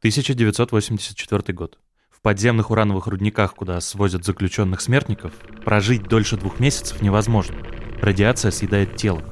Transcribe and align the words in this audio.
1984 0.00 1.52
год. 1.54 1.76
В 2.08 2.20
подземных 2.20 2.70
урановых 2.70 3.08
рудниках, 3.08 3.56
куда 3.56 3.80
свозят 3.80 4.24
заключенных 4.24 4.80
смертников, 4.80 5.32
прожить 5.64 6.04
дольше 6.04 6.36
двух 6.36 6.60
месяцев 6.60 7.02
невозможно. 7.02 7.56
Радиация 8.00 8.52
съедает 8.52 8.94
тело. 8.94 9.24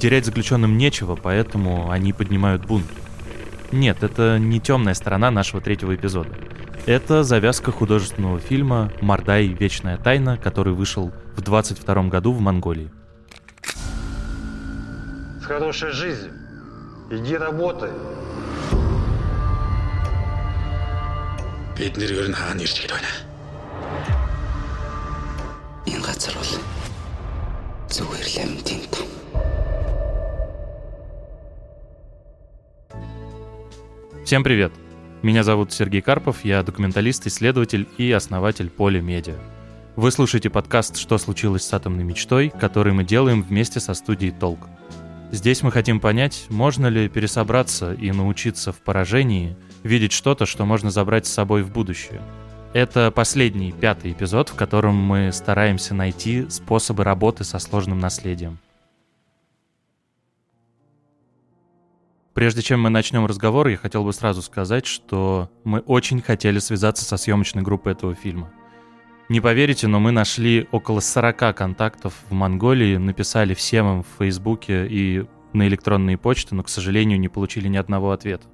Терять 0.00 0.26
заключенным 0.26 0.76
нечего, 0.76 1.14
поэтому 1.14 1.92
они 1.92 2.12
поднимают 2.12 2.66
бунт. 2.66 2.86
Нет, 3.70 4.02
это 4.02 4.40
не 4.40 4.58
темная 4.58 4.94
сторона 4.94 5.30
нашего 5.30 5.62
третьего 5.62 5.94
эпизода. 5.94 6.30
Это 6.84 7.22
завязка 7.22 7.70
художественного 7.70 8.40
фильма 8.40 8.92
«Мордай. 9.00 9.46
Вечная 9.46 9.98
тайна», 9.98 10.36
который 10.36 10.72
вышел 10.72 11.12
в 11.36 11.42
22 11.42 12.08
году 12.08 12.32
в 12.32 12.40
Монголии. 12.40 12.90
С 15.40 15.44
хорошей 15.44 15.92
жизнью. 15.92 16.32
Иди 17.12 17.36
работай. 17.36 17.90
Бид 21.78 21.94
нэр 21.96 22.10
ер 22.10 22.26
нь 22.26 22.34
хаана 22.34 22.58
ирж 22.66 22.74
гээд 22.82 22.90
байна. 22.90 23.12
Энэ 25.86 26.02
газар 26.02 26.34
бол 26.34 26.52
зүгээр 27.86 28.26
л 28.34 28.36
амьтын 28.42 28.82
том. 28.90 29.06
Всем 34.26 34.42
привет! 34.42 34.72
Меня 35.22 35.44
зовут 35.44 35.72
Сергей 35.72 36.02
Карпов, 36.02 36.44
я 36.44 36.64
документалист, 36.64 37.28
исследователь 37.28 37.86
и 37.96 38.10
основатель 38.10 38.70
Поля 38.70 39.00
Медиа. 39.00 39.38
Вы 39.94 40.10
слушаете 40.10 40.50
подкаст 40.50 40.96
«Что 40.96 41.16
случилось 41.16 41.62
с 41.62 41.72
атомной 41.72 42.02
мечтой», 42.02 42.50
который 42.50 42.92
мы 42.92 43.04
делаем 43.04 43.40
вместе 43.40 43.78
со 43.78 43.94
студией 43.94 44.32
«Толк». 44.32 44.66
Здесь 45.30 45.62
мы 45.62 45.70
хотим 45.70 46.00
понять, 46.00 46.46
можно 46.48 46.86
ли 46.86 47.06
пересобраться 47.08 47.92
и 47.92 48.10
научиться 48.12 48.72
в 48.72 48.78
поражении 48.78 49.56
видеть 49.82 50.12
что-то, 50.12 50.46
что 50.46 50.64
можно 50.64 50.90
забрать 50.90 51.26
с 51.26 51.32
собой 51.32 51.62
в 51.62 51.70
будущее. 51.70 52.22
Это 52.72 53.10
последний, 53.10 53.72
пятый 53.72 54.12
эпизод, 54.12 54.48
в 54.48 54.54
котором 54.54 54.94
мы 54.96 55.30
стараемся 55.32 55.94
найти 55.94 56.48
способы 56.48 57.04
работы 57.04 57.44
со 57.44 57.58
сложным 57.58 57.98
наследием. 57.98 58.58
Прежде 62.32 62.62
чем 62.62 62.80
мы 62.80 62.88
начнем 62.88 63.26
разговор, 63.26 63.68
я 63.68 63.76
хотел 63.76 64.04
бы 64.04 64.14
сразу 64.14 64.40
сказать, 64.40 64.86
что 64.86 65.50
мы 65.64 65.80
очень 65.80 66.22
хотели 66.22 66.58
связаться 66.58 67.04
со 67.04 67.16
съемочной 67.18 67.62
группой 67.62 67.92
этого 67.92 68.14
фильма. 68.14 68.50
Не 69.28 69.40
поверите, 69.40 69.88
но 69.88 70.00
мы 70.00 70.10
нашли 70.10 70.66
около 70.72 71.00
40 71.00 71.54
контактов 71.54 72.14
в 72.30 72.32
Монголии, 72.32 72.96
написали 72.96 73.52
всем 73.52 73.98
им 73.98 74.02
в 74.02 74.06
Фейсбуке 74.18 74.86
и 74.86 75.26
на 75.52 75.68
электронные 75.68 76.16
почты, 76.16 76.54
но, 76.54 76.62
к 76.62 76.70
сожалению, 76.70 77.20
не 77.20 77.28
получили 77.28 77.68
ни 77.68 77.76
одного 77.76 78.12
ответа. 78.12 78.46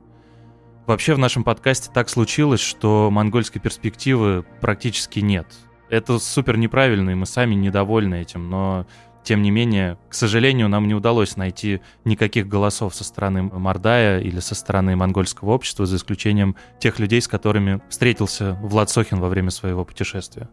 Вообще 0.87 1.15
в 1.15 1.19
нашем 1.19 1.45
подкасте 1.45 1.91
так 1.95 2.09
случилось, 2.09 2.61
что 2.61 3.09
монгольской 3.13 3.61
перспективы 3.61 4.45
практически 4.61 5.21
нет. 5.21 5.47
Это 5.91 6.19
супер 6.19 6.57
неправильно, 6.57 7.11
и 7.11 7.15
мы 7.15 7.27
сами 7.27 7.55
недовольны 7.55 8.21
этим, 8.21 8.51
но 8.51 8.85
тем 9.23 9.43
не 9.43 9.51
менее, 9.51 9.97
к 10.11 10.15
сожалению, 10.15 10.69
нам 10.69 10.87
не 10.87 10.95
удалось 10.95 11.37
найти 11.37 11.81
никаких 12.05 12.47
голосов 12.47 12.95
со 12.95 13.05
стороны 13.05 13.45
Мордая 13.45 14.21
или 14.21 14.41
со 14.41 14.55
стороны 14.55 14.97
монгольского 14.97 15.53
общества, 15.53 15.87
за 15.87 15.97
исключением 15.97 16.57
тех 16.79 16.99
людей, 16.99 17.23
с 17.23 17.29
которыми 17.29 17.81
встретился 17.89 18.59
Влад 18.61 18.91
Сохин 18.91 19.21
во 19.21 19.29
время 19.29 19.51
своего 19.51 19.85
путешествия. 19.85 20.51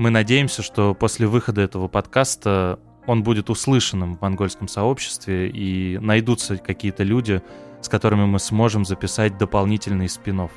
Мы 0.00 0.08
надеемся, 0.08 0.62
что 0.62 0.94
после 0.94 1.26
выхода 1.26 1.60
этого 1.60 1.86
подкаста 1.86 2.78
он 3.06 3.22
будет 3.22 3.50
услышанным 3.50 4.16
в 4.16 4.22
монгольском 4.22 4.66
сообществе 4.66 5.50
и 5.50 5.98
найдутся 5.98 6.56
какие-то 6.56 7.02
люди, 7.02 7.42
с 7.82 7.88
которыми 7.90 8.24
мы 8.24 8.38
сможем 8.38 8.86
записать 8.86 9.36
дополнительный 9.36 10.08
спин 10.08 10.40
-офф. 10.40 10.50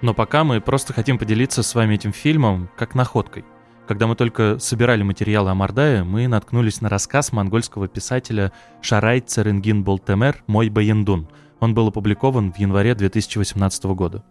Но 0.00 0.14
пока 0.14 0.42
мы 0.42 0.60
просто 0.60 0.92
хотим 0.92 1.16
поделиться 1.16 1.62
с 1.62 1.76
вами 1.76 1.94
этим 1.94 2.12
фильмом 2.12 2.70
как 2.76 2.96
находкой. 2.96 3.44
Когда 3.86 4.08
мы 4.08 4.16
только 4.16 4.58
собирали 4.58 5.04
материалы 5.04 5.52
о 5.52 5.54
Мордае, 5.54 6.02
мы 6.02 6.26
наткнулись 6.26 6.80
на 6.80 6.88
рассказ 6.88 7.30
монгольского 7.30 7.86
писателя 7.86 8.50
Шарай 8.80 9.20
Церенгин 9.20 9.84
Болтемер 9.84 10.42
«Мой 10.48 10.70
Баяндун». 10.70 11.28
Он 11.60 11.72
был 11.72 11.86
опубликован 11.86 12.52
в 12.52 12.58
январе 12.58 12.96
2018 12.96 13.84
года. 13.84 14.24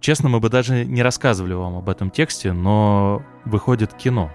Честно, 0.00 0.28
мы 0.28 0.40
бы 0.40 0.48
даже 0.48 0.84
не 0.84 1.02
рассказывали 1.02 1.52
вам 1.52 1.76
об 1.76 1.88
этом 1.88 2.10
тексте, 2.10 2.52
но 2.52 3.22
выходит 3.44 3.94
кино. 3.94 4.30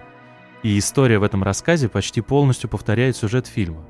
И 0.62 0.78
история 0.78 1.18
в 1.18 1.22
этом 1.22 1.42
рассказе 1.42 1.88
почти 1.88 2.20
полностью 2.20 2.70
повторяет 2.70 3.16
сюжет 3.16 3.46
фильма. 3.46 3.84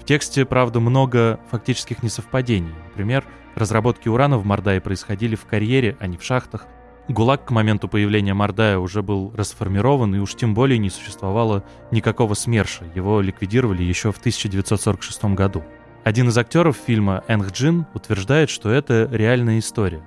В 0.00 0.04
тексте, 0.04 0.44
правда, 0.44 0.80
много 0.80 1.40
фактических 1.50 2.02
несовпадений. 2.02 2.74
Например, 2.88 3.24
разработки 3.54 4.08
урана 4.08 4.38
в 4.38 4.44
Мордае 4.44 4.80
происходили 4.80 5.34
в 5.34 5.46
карьере, 5.46 5.96
а 6.00 6.06
не 6.06 6.16
в 6.16 6.22
шахтах– 6.22 6.66
ГУЛАГ 7.08 7.46
к 7.46 7.50
моменту 7.50 7.88
появления 7.88 8.32
Мордая 8.32 8.78
уже 8.78 9.02
был 9.02 9.32
расформирован, 9.34 10.14
и 10.14 10.18
уж 10.18 10.34
тем 10.34 10.54
более 10.54 10.78
не 10.78 10.88
существовало 10.88 11.64
никакого 11.90 12.34
СМЕРШа. 12.34 12.84
Его 12.94 13.20
ликвидировали 13.20 13.82
еще 13.82 14.12
в 14.12 14.18
1946 14.18 15.24
году. 15.34 15.64
Один 16.04 16.28
из 16.28 16.38
актеров 16.38 16.76
фильма 16.76 17.24
Энг 17.26 17.50
Джин 17.52 17.86
утверждает, 17.94 18.50
что 18.50 18.70
это 18.70 19.08
реальная 19.10 19.58
история. 19.58 20.02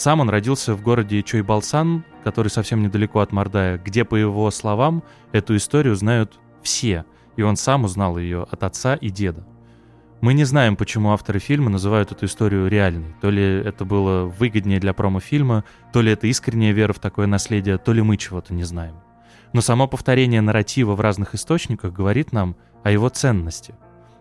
Сам 0.00 0.20
он 0.20 0.30
родился 0.30 0.72
в 0.72 0.80
городе 0.80 1.22
Чойбалсан, 1.22 2.04
который 2.24 2.48
совсем 2.48 2.82
недалеко 2.82 3.20
от 3.20 3.32
Мордая, 3.32 3.76
где, 3.76 4.06
по 4.06 4.14
его 4.14 4.50
словам, 4.50 5.02
эту 5.32 5.54
историю 5.56 5.94
знают 5.94 6.40
все, 6.62 7.04
и 7.36 7.42
он 7.42 7.56
сам 7.56 7.84
узнал 7.84 8.16
ее 8.16 8.46
от 8.50 8.62
отца 8.62 8.94
и 8.94 9.10
деда. 9.10 9.46
Мы 10.22 10.32
не 10.32 10.44
знаем, 10.44 10.76
почему 10.76 11.12
авторы 11.12 11.38
фильма 11.38 11.68
называют 11.68 12.12
эту 12.12 12.24
историю 12.24 12.66
реальной. 12.68 13.14
То 13.20 13.28
ли 13.28 13.44
это 13.44 13.84
было 13.84 14.24
выгоднее 14.24 14.80
для 14.80 14.94
промо-фильма, 14.94 15.64
то 15.92 16.00
ли 16.00 16.12
это 16.12 16.28
искренняя 16.28 16.72
вера 16.72 16.94
в 16.94 16.98
такое 16.98 17.26
наследие, 17.26 17.76
то 17.76 17.92
ли 17.92 18.00
мы 18.00 18.16
чего-то 18.16 18.54
не 18.54 18.64
знаем. 18.64 18.94
Но 19.52 19.60
само 19.60 19.86
повторение 19.86 20.40
нарратива 20.40 20.94
в 20.94 21.00
разных 21.02 21.34
источниках 21.34 21.92
говорит 21.92 22.32
нам 22.32 22.56
о 22.84 22.90
его 22.90 23.10
ценности. 23.10 23.74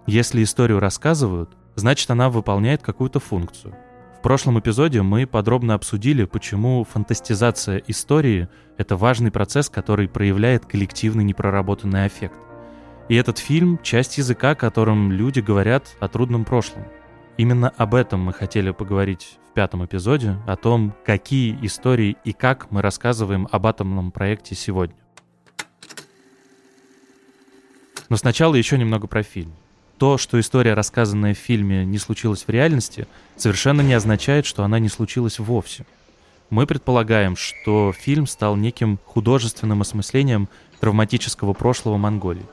Если 0.08 0.44
историю 0.44 0.82
рассказывают, 0.82 1.52
значит 1.76 2.12
она 2.12 2.30
выполняет 2.30 2.82
какую-то 2.82 3.22
функцию. 3.22 3.78
В 4.20 4.22
прошлом 4.22 4.60
эпизоде 4.60 5.02
мы 5.02 5.26
подробно 5.26 5.76
обсудили, 5.76 6.26
почему 6.26 6.84
фантастизация 6.84 7.82
истории— 7.88 8.50
это 8.78 8.98
важный 8.98 9.32
процесс, 9.32 9.70
который 9.70 10.10
проявляет 10.10 10.66
коллективный 10.66 11.24
непроработанный 11.24 12.06
эффект. 12.06 12.36
И 13.08 13.16
этот 13.16 13.38
фильм— 13.38 13.80
часть 13.82 14.18
языка, 14.18 14.56
которым 14.56 15.14
люди 15.14 15.40
говорят 15.40 15.96
о 16.02 16.10
трудном 16.10 16.44
прошлом. 16.44 16.84
Именно 17.38 17.70
об 17.70 17.96
этом 17.96 18.20
мы 18.20 18.34
хотели 18.34 18.72
поговорить 18.72 19.40
в 19.50 19.54
пятом 19.54 19.86
эпизоде, 19.86 20.36
о 20.46 20.58
том, 20.58 20.94
какие 21.06 21.58
истории 21.66 22.18
и 22.26 22.34
как 22.34 22.72
мы 22.72 22.82
рассказываем 22.82 23.48
об 23.50 23.68
атомном 23.68 24.12
проекте 24.12 24.54
сегодня. 24.54 24.98
Но 28.10 28.18
сначала 28.18 28.56
еще 28.56 28.78
немного 28.78 29.08
про 29.08 29.24
фильм. 29.24 29.56
То, 30.00 30.18
что 30.18 30.40
история, 30.40 30.76
рассказанная 30.76 31.34
в 31.34 31.38
фильме, 31.38 31.84
не 31.84 31.98
случилась 31.98 32.46
в 32.46 32.50
реальности, 32.50 33.06
совершенно 33.36 33.82
не 33.82 33.94
означает, 33.94 34.46
что 34.46 34.64
она 34.64 34.80
не 34.80 34.88
случилась 34.88 35.40
вовсе. 35.40 35.86
Мы 36.50 36.66
предполагаем, 36.66 37.36
что 37.36 37.92
фильм 37.92 38.26
стал 38.26 38.56
неким 38.56 38.98
художественным 39.04 39.82
осмыслением 39.82 40.48
травматического 40.80 41.52
прошлого 41.52 41.98
Монголии. 41.98 42.46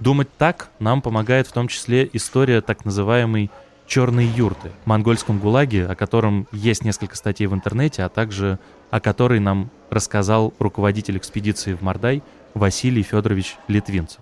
Думать 0.00 0.36
так 0.36 0.70
нам 0.80 1.00
помогает 1.00 1.46
в 1.46 1.52
том 1.52 1.68
числе 1.68 2.10
история 2.12 2.60
так 2.60 2.84
называемой 2.84 3.52
черной 3.86 4.26
юрты, 4.26 4.72
монгольском 4.84 5.38
ГУЛАГе, 5.38 5.86
о 5.86 5.94
котором 5.94 6.48
есть 6.50 6.84
несколько 6.84 7.14
статей 7.14 7.46
в 7.46 7.54
интернете, 7.54 8.02
а 8.02 8.08
также 8.08 8.58
о 8.90 8.98
которой 8.98 9.38
нам 9.38 9.70
рассказал 9.90 10.52
руководитель 10.58 11.18
экспедиции 11.18 11.74
в 11.74 11.82
Мордай 11.82 12.24
Василий 12.54 13.04
Федорович 13.04 13.56
Литвинцев. 13.68 14.20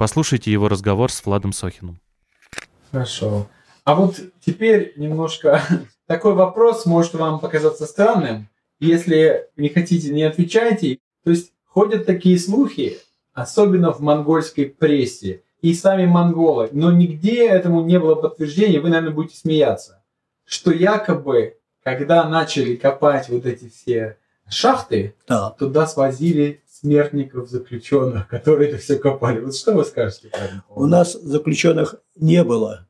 Послушайте 0.00 0.50
его 0.50 0.68
разговор 0.68 1.12
с 1.12 1.26
Владом 1.26 1.52
Сохиным. 1.52 2.00
Хорошо. 2.90 3.48
А 3.84 3.94
вот 3.94 4.18
теперь 4.40 4.94
немножко 4.96 5.62
такой 6.06 6.32
вопрос 6.32 6.86
может 6.86 7.12
вам 7.12 7.38
показаться 7.38 7.84
странным. 7.84 8.48
Если 8.78 9.46
не 9.58 9.68
хотите, 9.68 10.08
не 10.08 10.22
отвечайте. 10.22 11.00
То 11.22 11.32
есть 11.32 11.52
ходят 11.66 12.06
такие 12.06 12.38
слухи, 12.38 12.96
особенно 13.34 13.92
в 13.92 14.00
монгольской 14.00 14.64
прессе, 14.64 15.42
и 15.60 15.74
сами 15.74 16.06
монголы. 16.06 16.70
Но 16.72 16.90
нигде 16.90 17.46
этому 17.46 17.82
не 17.82 18.00
было 18.00 18.14
подтверждения, 18.14 18.80
вы, 18.80 18.88
наверное, 18.88 19.12
будете 19.12 19.36
смеяться. 19.36 20.02
что 20.46 20.72
якобы, 20.72 21.58
когда 21.84 22.26
начали 22.26 22.74
копать 22.74 23.28
вот 23.28 23.44
эти 23.44 23.68
все 23.68 24.16
шахты, 24.50 25.14
Да. 25.28 25.50
туда 25.50 25.86
свозили 25.86 26.62
смертников, 26.70 27.48
заключенных, 27.48 28.28
которые 28.28 28.70
это 28.70 28.78
все 28.78 28.96
копали. 28.96 29.40
Вот 29.40 29.54
что 29.54 29.72
вы 29.72 29.84
скажете 29.84 30.30
У 30.68 30.86
нас 30.86 31.12
заключенных 31.12 31.96
не 32.16 32.42
было. 32.44 32.86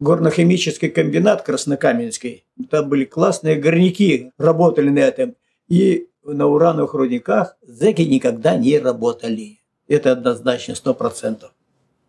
Горно-химический 0.00 0.88
комбинат 0.90 1.42
Краснокаменский. 1.42 2.44
Там 2.70 2.88
были 2.88 3.04
классные 3.04 3.56
горняки, 3.56 4.32
работали 4.38 4.88
на 4.88 4.98
этом. 5.00 5.34
И 5.68 6.08
на 6.24 6.46
урановых 6.46 6.94
рудниках 6.94 7.56
зэки 7.62 8.02
никогда 8.02 8.56
не 8.56 8.78
работали. 8.78 9.60
Это 9.88 10.12
однозначно, 10.12 10.74
сто 10.74 10.94
процентов. 10.94 11.52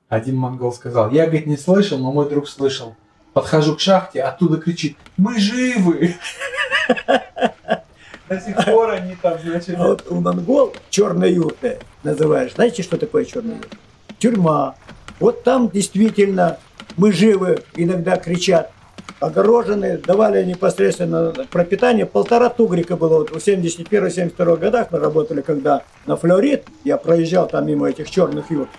Один 0.09 0.35
монгол 0.35 0.71
сказал, 0.73 1.11
я, 1.11 1.25
говорит, 1.25 1.47
не 1.47 1.57
слышал, 1.57 1.97
но 1.97 2.11
мой 2.11 2.29
друг 2.29 2.47
слышал. 2.47 2.95
Подхожу 3.33 3.75
к 3.75 3.79
шахте, 3.79 4.21
оттуда 4.21 4.57
кричит, 4.57 4.95
мы 5.17 5.39
живы! 5.39 6.13
До 8.33 8.41
сих 8.41 8.65
пор 8.65 8.89
они 8.91 9.15
там, 9.21 9.37
значит... 9.43 9.77
Вот 9.77 10.05
у 10.09 10.15
монгол 10.15 10.73
черная 10.89 11.29
юрта 11.29 11.77
называешь. 12.03 12.53
Знаете, 12.53 12.81
что 12.81 12.97
такое 12.97 13.25
черная 13.25 13.57
юрта? 13.57 13.77
Тюрьма. 14.17 14.75
Вот 15.19 15.43
там 15.43 15.69
действительно 15.69 16.57
мы 16.97 17.11
живы, 17.11 17.59
иногда 17.75 18.17
кричат. 18.17 18.71
Огорожены, 19.19 19.99
давали 19.99 20.43
непосредственно 20.43 21.33
пропитание. 21.49 22.05
Полтора 22.05 22.49
тугрика 22.49 22.97
было. 22.97 23.19
Вот 23.19 23.29
в 23.29 23.35
71-72 23.35 24.57
годах 24.57 24.87
мы 24.91 24.99
работали, 24.99 25.41
когда 25.41 25.83
на 26.07 26.17
флорид, 26.17 26.65
я 26.83 26.97
проезжал 26.97 27.47
там 27.47 27.67
мимо 27.67 27.89
этих 27.89 28.09
черных 28.09 28.49
юрт, 28.49 28.69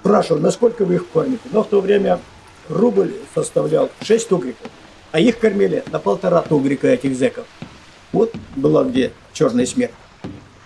спрашивал, 0.00 0.40
насколько 0.40 0.84
вы 0.84 0.96
их 0.96 1.08
кормите. 1.08 1.42
Но 1.50 1.64
в 1.64 1.68
то 1.68 1.80
время 1.80 2.20
рубль 2.68 3.14
составлял 3.34 3.88
6 4.02 4.28
тугриков, 4.28 4.70
а 5.12 5.18
их 5.18 5.38
кормили 5.38 5.82
на 5.90 5.98
полтора 5.98 6.42
тугрика 6.42 6.88
этих 6.88 7.14
зеков. 7.14 7.46
Вот 8.12 8.32
была 8.56 8.84
где 8.84 9.12
черная 9.32 9.66
смерть. 9.66 9.92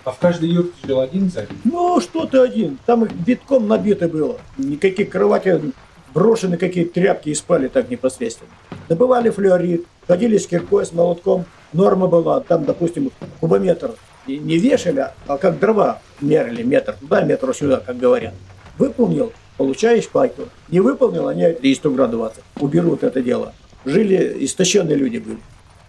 А 0.05 0.11
в 0.11 0.19
каждой 0.19 0.49
юрте 0.49 0.75
жил 0.85 1.01
один 1.01 1.31
зэк? 1.31 1.49
Ну, 1.65 2.01
что 2.01 2.27
ты 2.27 2.39
один? 2.39 2.79
Там 2.87 3.05
их 3.05 3.13
битком 3.13 3.69
набито 3.69 4.09
было. 4.09 4.39
Никакие 4.59 5.07
кровати, 5.07 5.73
брошены 6.13 6.57
какие 6.57 6.85
тряпки 6.85 7.29
и 7.29 7.35
спали 7.35 7.69
так 7.69 7.89
непосредственно. 7.89 8.51
Добывали 8.89 9.31
флюорид, 9.31 9.87
ходили 10.09 10.39
с 10.39 10.47
киркой, 10.47 10.87
с 10.87 10.93
молотком. 10.93 11.45
Норма 11.73 12.09
была, 12.09 12.41
там, 12.41 12.65
допустим, 12.65 13.11
кубометр. 13.41 13.93
И 14.27 14.39
не 14.39 14.59
вешали, 14.59 15.07
а 15.27 15.39
как 15.39 15.59
дрова 15.59 16.01
мерили, 16.21 16.63
метр 16.63 16.95
туда, 16.99 17.23
метр 17.23 17.55
сюда, 17.55 17.81
как 17.85 17.97
говорят. 17.99 18.35
Выполнил, 18.79 19.33
получаешь 19.57 20.09
пайку. 20.09 20.43
Не 20.69 20.81
выполнил, 20.81 21.29
они 21.29 21.49
и 21.51 21.75
100 21.75 21.91
градусов 21.91 22.35
20. 22.35 22.45
Уберут 22.61 23.03
это 23.05 23.21
дело. 23.21 23.53
Жили, 23.85 24.37
истощенные 24.45 24.97
люди 24.97 25.19
были. 25.19 25.39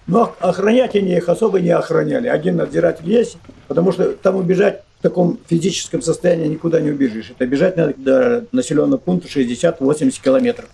Но 0.08 0.36
охранять 0.40 0.96
они 0.96 1.16
их 1.16 1.30
особо 1.30 1.60
не 1.60 1.70
охраняли. 1.70 2.28
Один 2.28 2.58
надзиратель 2.58 3.10
есть, 3.10 3.38
потому 3.68 3.92
что 3.92 4.12
там 4.14 4.36
убежать 4.36 4.84
в 5.00 5.02
таком 5.02 5.40
физическом 5.48 6.02
состоянии 6.02 6.48
никуда 6.48 6.82
не 6.82 6.92
убежишь. 6.92 7.32
Это 7.32 7.46
бежать 7.46 7.78
надо 7.78 7.94
до 7.98 8.46
населенного 8.52 9.00
пункта 9.00 9.28
60-80 9.28 10.22
километров. 10.22 10.70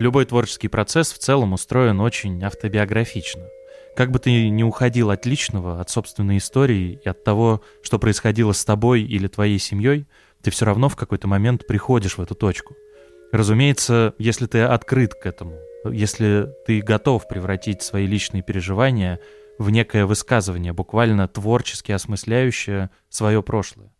Любой 0.00 0.26
творческий 0.26 0.68
процесс 0.68 1.12
в 1.12 1.18
целом 1.18 1.52
устроен 1.52 2.00
очень 2.00 2.42
автобиографично. 2.42 3.42
Как 3.96 4.10
бы 4.10 4.18
ты 4.18 4.48
ни 4.48 4.64
уходил 4.64 5.10
от 5.10 5.24
личного, 5.24 5.80
от 5.80 5.88
собственной 5.88 6.38
истории 6.38 7.00
и 7.04 7.08
от 7.08 7.22
того, 7.22 7.62
что 7.80 8.00
происходило 8.00 8.52
с 8.52 8.64
тобой 8.64 9.02
или 9.02 9.28
твоей 9.28 9.58
семьей, 9.60 10.06
ты 10.42 10.50
все 10.50 10.64
равно 10.64 10.88
в 10.88 10.96
какой-то 10.96 11.28
момент 11.28 11.66
приходишь 11.66 12.18
в 12.18 12.20
эту 12.20 12.34
точку. 12.34 12.74
Разумеется, 13.34 14.14
если 14.16 14.46
ты 14.46 14.60
открыт 14.60 15.14
к 15.14 15.26
этому, 15.26 15.58
если 15.90 16.54
ты 16.68 16.80
готов 16.80 17.26
превратить 17.26 17.82
свои 17.82 18.06
личные 18.06 18.44
переживания 18.44 19.18
в 19.58 19.70
некое 19.70 20.06
высказывание, 20.06 20.72
буквально 20.72 21.26
творчески 21.26 21.90
осмысляющее 21.90 22.90
свое 23.08 23.42
прошлое. 23.42 23.90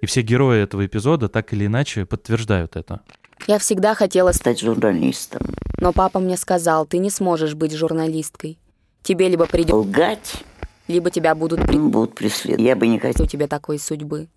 И 0.00 0.06
все 0.06 0.22
герои 0.22 0.62
этого 0.62 0.86
эпизода 0.86 1.28
так 1.28 1.52
или 1.52 1.66
иначе 1.66 2.06
подтверждают 2.06 2.76
это. 2.76 3.00
Я 3.48 3.58
всегда 3.58 3.96
хотела 3.96 4.30
стать, 4.30 4.60
журналистом. 4.60 5.42
но 5.80 5.92
папа 5.92 6.20
мне 6.20 6.36
сказал, 6.36 6.86
ты 6.86 6.98
не 6.98 7.10
сможешь 7.10 7.54
быть 7.54 7.72
журналисткой. 7.72 8.60
Тебе 9.02 9.28
либо 9.28 9.46
придет, 9.46 9.74
Лгать 9.74 10.44
либо 10.86 11.10
тебя 11.10 11.34
будут 11.34 11.66
при... 11.66 11.78
будут 11.78 12.14
преследовать. 12.14 12.64
Я 12.64 12.76
бы 12.76 12.86
не 12.86 13.00
хотел. 13.00 13.24
у 13.24 13.28
тебя 13.28 13.48
такой 13.48 13.80
судьбы. 13.80 14.28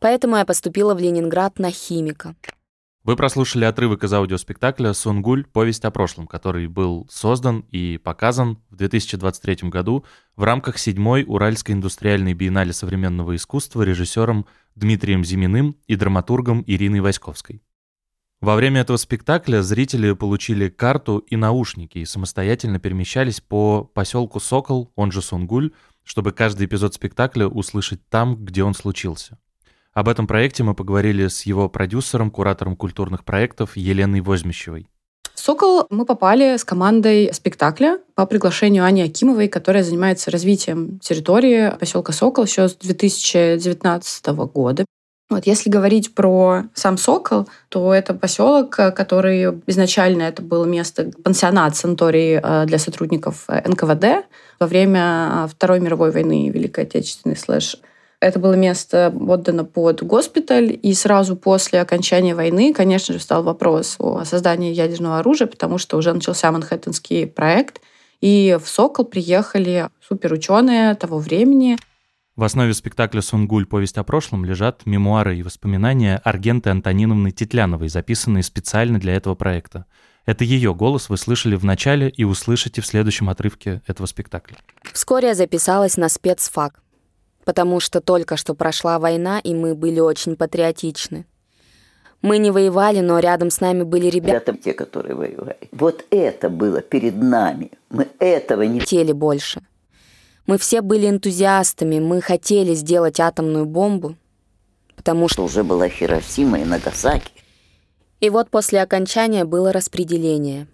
Поэтому 0.00 0.38
я 0.38 0.44
поступила 0.44 0.92
в 0.92 0.98
Ленинград 0.98 1.60
на 1.60 1.70
химика. 1.70 2.34
Вы 3.04 3.16
прослушали 3.16 3.66
отрывок 3.66 4.02
из 4.02 4.14
аудиоспектакля 4.14 4.94
«Сунгуль. 4.94 5.44
Повесть 5.44 5.84
о 5.84 5.90
прошлом», 5.90 6.26
который 6.26 6.68
был 6.68 7.06
создан 7.10 7.66
и 7.70 7.98
показан 7.98 8.58
в 8.70 8.76
2023 8.76 9.68
году 9.68 10.06
в 10.36 10.42
рамках 10.42 10.78
седьмой 10.78 11.22
Уральской 11.26 11.74
индустриальной 11.74 12.32
биеннале 12.32 12.72
современного 12.72 13.36
искусства 13.36 13.82
режиссером 13.82 14.46
Дмитрием 14.74 15.22
Зиминым 15.22 15.76
и 15.86 15.96
драматургом 15.96 16.64
Ириной 16.66 17.00
Васьковской. 17.00 17.62
Во 18.40 18.56
время 18.56 18.80
этого 18.80 18.96
спектакля 18.96 19.60
зрители 19.60 20.12
получили 20.14 20.70
карту 20.70 21.18
и 21.18 21.36
наушники 21.36 21.98
и 21.98 22.06
самостоятельно 22.06 22.78
перемещались 22.78 23.42
по 23.42 23.84
поселку 23.84 24.40
Сокол, 24.40 24.92
он 24.96 25.12
же 25.12 25.20
Сунгуль, 25.20 25.72
чтобы 26.04 26.32
каждый 26.32 26.64
эпизод 26.66 26.94
спектакля 26.94 27.48
услышать 27.48 28.00
там, 28.08 28.42
где 28.46 28.64
он 28.64 28.72
случился. 28.72 29.38
Об 29.94 30.08
этом 30.08 30.26
проекте 30.26 30.64
мы 30.64 30.74
поговорили 30.74 31.28
с 31.28 31.42
его 31.42 31.68
продюсером, 31.68 32.32
куратором 32.32 32.74
культурных 32.74 33.24
проектов 33.24 33.76
Еленой 33.76 34.22
Возмещевой. 34.22 34.88
В 35.34 35.40
«Сокол» 35.40 35.86
мы 35.88 36.04
попали 36.04 36.56
с 36.56 36.64
командой 36.64 37.32
спектакля 37.32 38.00
по 38.16 38.26
приглашению 38.26 38.84
Ани 38.84 39.02
Акимовой, 39.02 39.46
которая 39.46 39.84
занимается 39.84 40.32
развитием 40.32 40.98
территории 40.98 41.72
поселка 41.78 42.12
Сокол 42.12 42.44
еще 42.44 42.68
с 42.68 42.74
2019 42.74 44.26
года. 44.52 44.84
Вот, 45.30 45.46
если 45.46 45.70
говорить 45.70 46.14
про 46.14 46.64
сам 46.74 46.98
Сокол, 46.98 47.48
то 47.68 47.94
это 47.94 48.14
поселок, 48.14 48.70
который 48.70 49.44
изначально 49.66 50.22
это 50.22 50.42
было 50.42 50.64
место, 50.64 51.12
пансионат, 51.22 51.76
санаторий 51.76 52.40
э, 52.42 52.66
для 52.66 52.78
сотрудников 52.78 53.46
НКВД 53.48 54.26
во 54.58 54.66
время 54.66 55.30
э, 55.30 55.48
Второй 55.48 55.80
мировой 55.80 56.10
войны, 56.10 56.50
Великой 56.50 56.84
Отечественной 56.84 57.36
слэш. 57.36 57.76
Это 58.24 58.38
было 58.38 58.54
место 58.54 59.14
отдано 59.14 59.66
под 59.66 60.02
госпиталь, 60.02 60.78
и 60.82 60.94
сразу 60.94 61.36
после 61.36 61.82
окончания 61.82 62.34
войны, 62.34 62.72
конечно 62.72 63.12
же, 63.12 63.20
стал 63.20 63.42
вопрос 63.42 63.96
о 63.98 64.24
создании 64.24 64.72
ядерного 64.72 65.18
оружия, 65.18 65.46
потому 65.46 65.76
что 65.76 65.98
уже 65.98 66.14
начался 66.14 66.50
Манхэттенский 66.50 67.26
проект, 67.26 67.82
и 68.22 68.58
в 68.58 68.66
Сокол 68.66 69.04
приехали 69.04 69.90
суперученые 70.00 70.94
того 70.94 71.18
времени, 71.18 71.76
В 72.34 72.44
основе 72.44 72.72
спектакля 72.72 73.20
«Сунгуль. 73.20 73.66
Повесть 73.66 73.98
о 73.98 74.04
прошлом» 74.04 74.46
лежат 74.46 74.86
мемуары 74.86 75.36
и 75.36 75.42
воспоминания 75.42 76.18
Аргенты 76.24 76.70
Антониновны 76.70 77.30
Тетляновой, 77.30 77.90
записанные 77.90 78.42
специально 78.42 78.98
для 78.98 79.16
этого 79.16 79.34
проекта. 79.34 79.84
Это 80.24 80.44
ее 80.44 80.74
голос 80.74 81.10
вы 81.10 81.18
слышали 81.18 81.56
в 81.56 81.64
начале 81.66 82.08
и 82.08 82.24
услышите 82.24 82.80
в 82.80 82.86
следующем 82.86 83.28
отрывке 83.28 83.82
этого 83.86 84.06
спектакля. 84.06 84.56
Вскоре 84.94 85.28
я 85.28 85.34
записалась 85.34 85.98
на 85.98 86.08
спецфак, 86.08 86.80
потому 87.44 87.80
что 87.80 88.00
только 88.00 88.36
что 88.36 88.54
прошла 88.54 88.98
война, 88.98 89.38
и 89.38 89.54
мы 89.54 89.74
были 89.74 90.00
очень 90.00 90.36
патриотичны. 90.36 91.26
Мы 92.22 92.38
не 92.38 92.50
воевали, 92.50 93.00
но 93.00 93.18
рядом 93.18 93.50
с 93.50 93.60
нами 93.60 93.82
были 93.82 94.06
ребята, 94.06 94.52
Ребята, 94.52 94.64
те, 94.64 94.72
которые 94.72 95.14
воевали. 95.14 95.68
Вот 95.72 96.06
это 96.10 96.48
было 96.48 96.80
перед 96.80 97.16
нами. 97.16 97.70
Мы 97.90 98.08
этого 98.18 98.62
не 98.62 98.80
хотели 98.80 99.12
больше. 99.12 99.60
Мы 100.46 100.58
все 100.58 100.80
были 100.80 101.08
энтузиастами, 101.08 102.00
мы 102.00 102.20
хотели 102.20 102.74
сделать 102.74 103.20
атомную 103.20 103.66
бомбу, 103.66 104.16
потому 104.96 105.28
что... 105.28 105.44
уже 105.44 105.64
была 105.64 105.88
Хиросима 105.88 106.60
и 106.60 106.64
Нагасаки. 106.64 107.30
И 108.20 108.30
вот 108.30 108.50
после 108.50 108.80
окончания 108.80 109.44
было 109.44 109.72
распределение. 109.72 110.66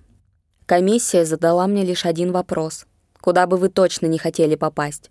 Комиссия 0.67 1.25
задала 1.25 1.67
мне 1.67 1.85
лишь 1.85 2.05
один 2.05 2.31
вопрос. 2.31 2.87
Куда 3.21 3.47
бы 3.47 3.57
вы 3.57 3.69
точно 3.69 4.07
не 4.07 4.19
хотели 4.19 4.55
попасть? 4.55 5.11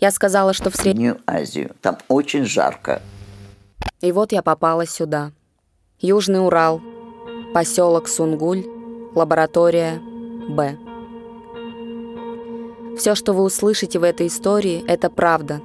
Я 0.00 0.10
сказала, 0.10 0.54
что 0.54 0.70
в. 0.70 0.76
Среднюю 0.76 1.20
Азию. 1.26 1.76
Там 1.82 1.98
очень 2.08 2.44
жарко. 2.44 3.02
И 4.00 4.12
вот 4.12 4.32
я 4.32 4.42
попала 4.42 4.86
сюда. 4.86 5.32
Южный 6.00 6.44
Урал, 6.44 6.80
поселок 7.52 8.08
Сунгуль, 8.08 8.64
лаборатория 9.14 10.00
Б. 10.48 10.78
Все, 12.96 13.14
что 13.14 13.34
вы 13.34 13.42
услышите 13.42 13.98
в 13.98 14.02
этой 14.02 14.28
истории, 14.28 14.84
это 14.86 15.10
правда, 15.10 15.60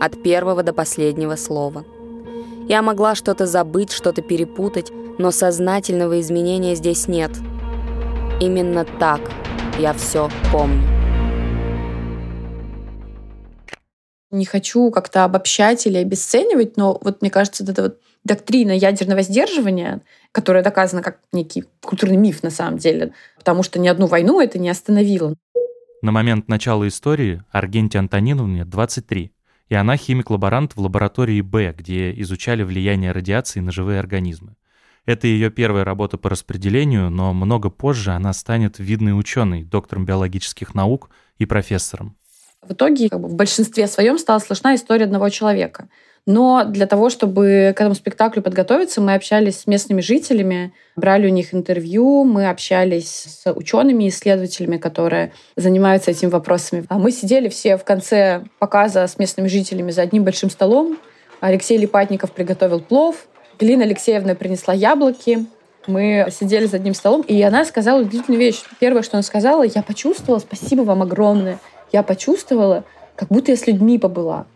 от 0.00 0.20
первого 0.22 0.62
до 0.64 0.72
последнего 0.72 1.36
слова. 1.36 1.84
Я 2.68 2.82
могла 2.82 3.14
что-то 3.14 3.46
забыть, 3.46 3.92
что-то 3.92 4.22
перепутать, 4.22 4.90
но 5.18 5.30
сознательного 5.30 6.20
изменения 6.20 6.74
здесь 6.74 7.06
нет. 7.06 7.30
Именно 8.40 8.84
так 8.84 9.20
я 9.78 9.92
все 9.92 10.28
помню. 10.50 10.95
Не 14.30 14.44
хочу 14.44 14.90
как-то 14.90 15.24
обобщать 15.24 15.86
или 15.86 15.98
обесценивать, 15.98 16.76
но 16.76 16.98
вот 17.00 17.22
мне 17.22 17.30
кажется, 17.30 17.62
вот 17.62 17.70
эта 17.70 17.82
вот 17.82 18.00
доктрина 18.24 18.72
ядерного 18.72 19.22
сдерживания, 19.22 20.02
которая 20.32 20.64
доказана 20.64 21.02
как 21.02 21.20
некий 21.32 21.64
культурный 21.80 22.16
миф 22.16 22.42
на 22.42 22.50
самом 22.50 22.78
деле, 22.78 23.12
потому 23.36 23.62
что 23.62 23.78
ни 23.78 23.88
одну 23.88 24.06
войну 24.06 24.40
это 24.40 24.58
не 24.58 24.68
остановило. 24.68 25.34
На 26.02 26.12
момент 26.12 26.48
начала 26.48 26.86
истории 26.88 27.42
Аргенте 27.50 27.98
Антониновне 27.98 28.64
23, 28.64 29.32
и 29.68 29.74
она 29.74 29.96
химик-лаборант 29.96 30.74
в 30.74 30.80
лаборатории 30.80 31.40
Б, 31.40 31.74
где 31.76 32.12
изучали 32.20 32.62
влияние 32.62 33.12
радиации 33.12 33.60
на 33.60 33.72
живые 33.72 34.00
организмы. 34.00 34.56
Это 35.06 35.28
ее 35.28 35.50
первая 35.50 35.84
работа 35.84 36.18
по 36.18 36.28
распределению, 36.28 37.10
но 37.10 37.32
много 37.32 37.70
позже 37.70 38.10
она 38.10 38.32
станет 38.32 38.78
видной 38.78 39.18
ученой, 39.18 39.62
доктором 39.62 40.04
биологических 40.04 40.74
наук 40.74 41.10
и 41.38 41.46
профессором. 41.46 42.16
В 42.68 42.72
итоге 42.72 43.08
как 43.08 43.20
бы, 43.20 43.28
в 43.28 43.34
большинстве 43.34 43.86
своем 43.86 44.18
стала 44.18 44.38
слышна 44.38 44.74
история 44.74 45.04
одного 45.04 45.28
человека. 45.28 45.88
Но 46.26 46.64
для 46.64 46.86
того, 46.86 47.08
чтобы 47.08 47.72
к 47.76 47.80
этому 47.80 47.94
спектаклю 47.94 48.42
подготовиться, 48.42 49.00
мы 49.00 49.14
общались 49.14 49.60
с 49.60 49.66
местными 49.68 50.00
жителями, 50.00 50.72
брали 50.96 51.26
у 51.26 51.30
них 51.30 51.54
интервью, 51.54 52.24
мы 52.24 52.48
общались 52.48 53.42
с 53.44 53.52
учеными, 53.52 54.08
исследователями, 54.08 54.76
которые 54.76 55.32
занимаются 55.54 56.10
этими 56.10 56.28
вопросами. 56.28 56.84
А 56.88 56.98
мы 56.98 57.12
сидели 57.12 57.48
все 57.48 57.76
в 57.76 57.84
конце 57.84 58.42
показа 58.58 59.06
с 59.06 59.18
местными 59.18 59.46
жителями 59.46 59.92
за 59.92 60.02
одним 60.02 60.24
большим 60.24 60.50
столом. 60.50 60.98
Алексей 61.38 61.78
Липатников 61.78 62.32
приготовил 62.32 62.80
плов, 62.80 63.28
Галина 63.60 63.84
Алексеевна 63.84 64.34
принесла 64.34 64.74
яблоки, 64.74 65.46
мы 65.86 66.26
сидели 66.32 66.66
за 66.66 66.76
одним 66.76 66.94
столом, 66.94 67.22
и 67.22 67.40
она 67.42 67.64
сказала 67.64 68.00
удивительную 68.00 68.40
вещь. 68.40 68.62
Первое, 68.80 69.02
что 69.02 69.16
она 69.16 69.22
сказала, 69.22 69.62
я 69.62 69.82
почувствовала, 69.82 70.40
спасибо 70.40 70.82
вам 70.82 71.02
огромное, 71.02 71.60
я 71.92 72.02
почувствовала, 72.02 72.84
как 73.14 73.28
будто 73.28 73.50
я 73.50 73.56
с 73.56 73.66
людьми 73.66 73.98
побыла. 73.98 74.46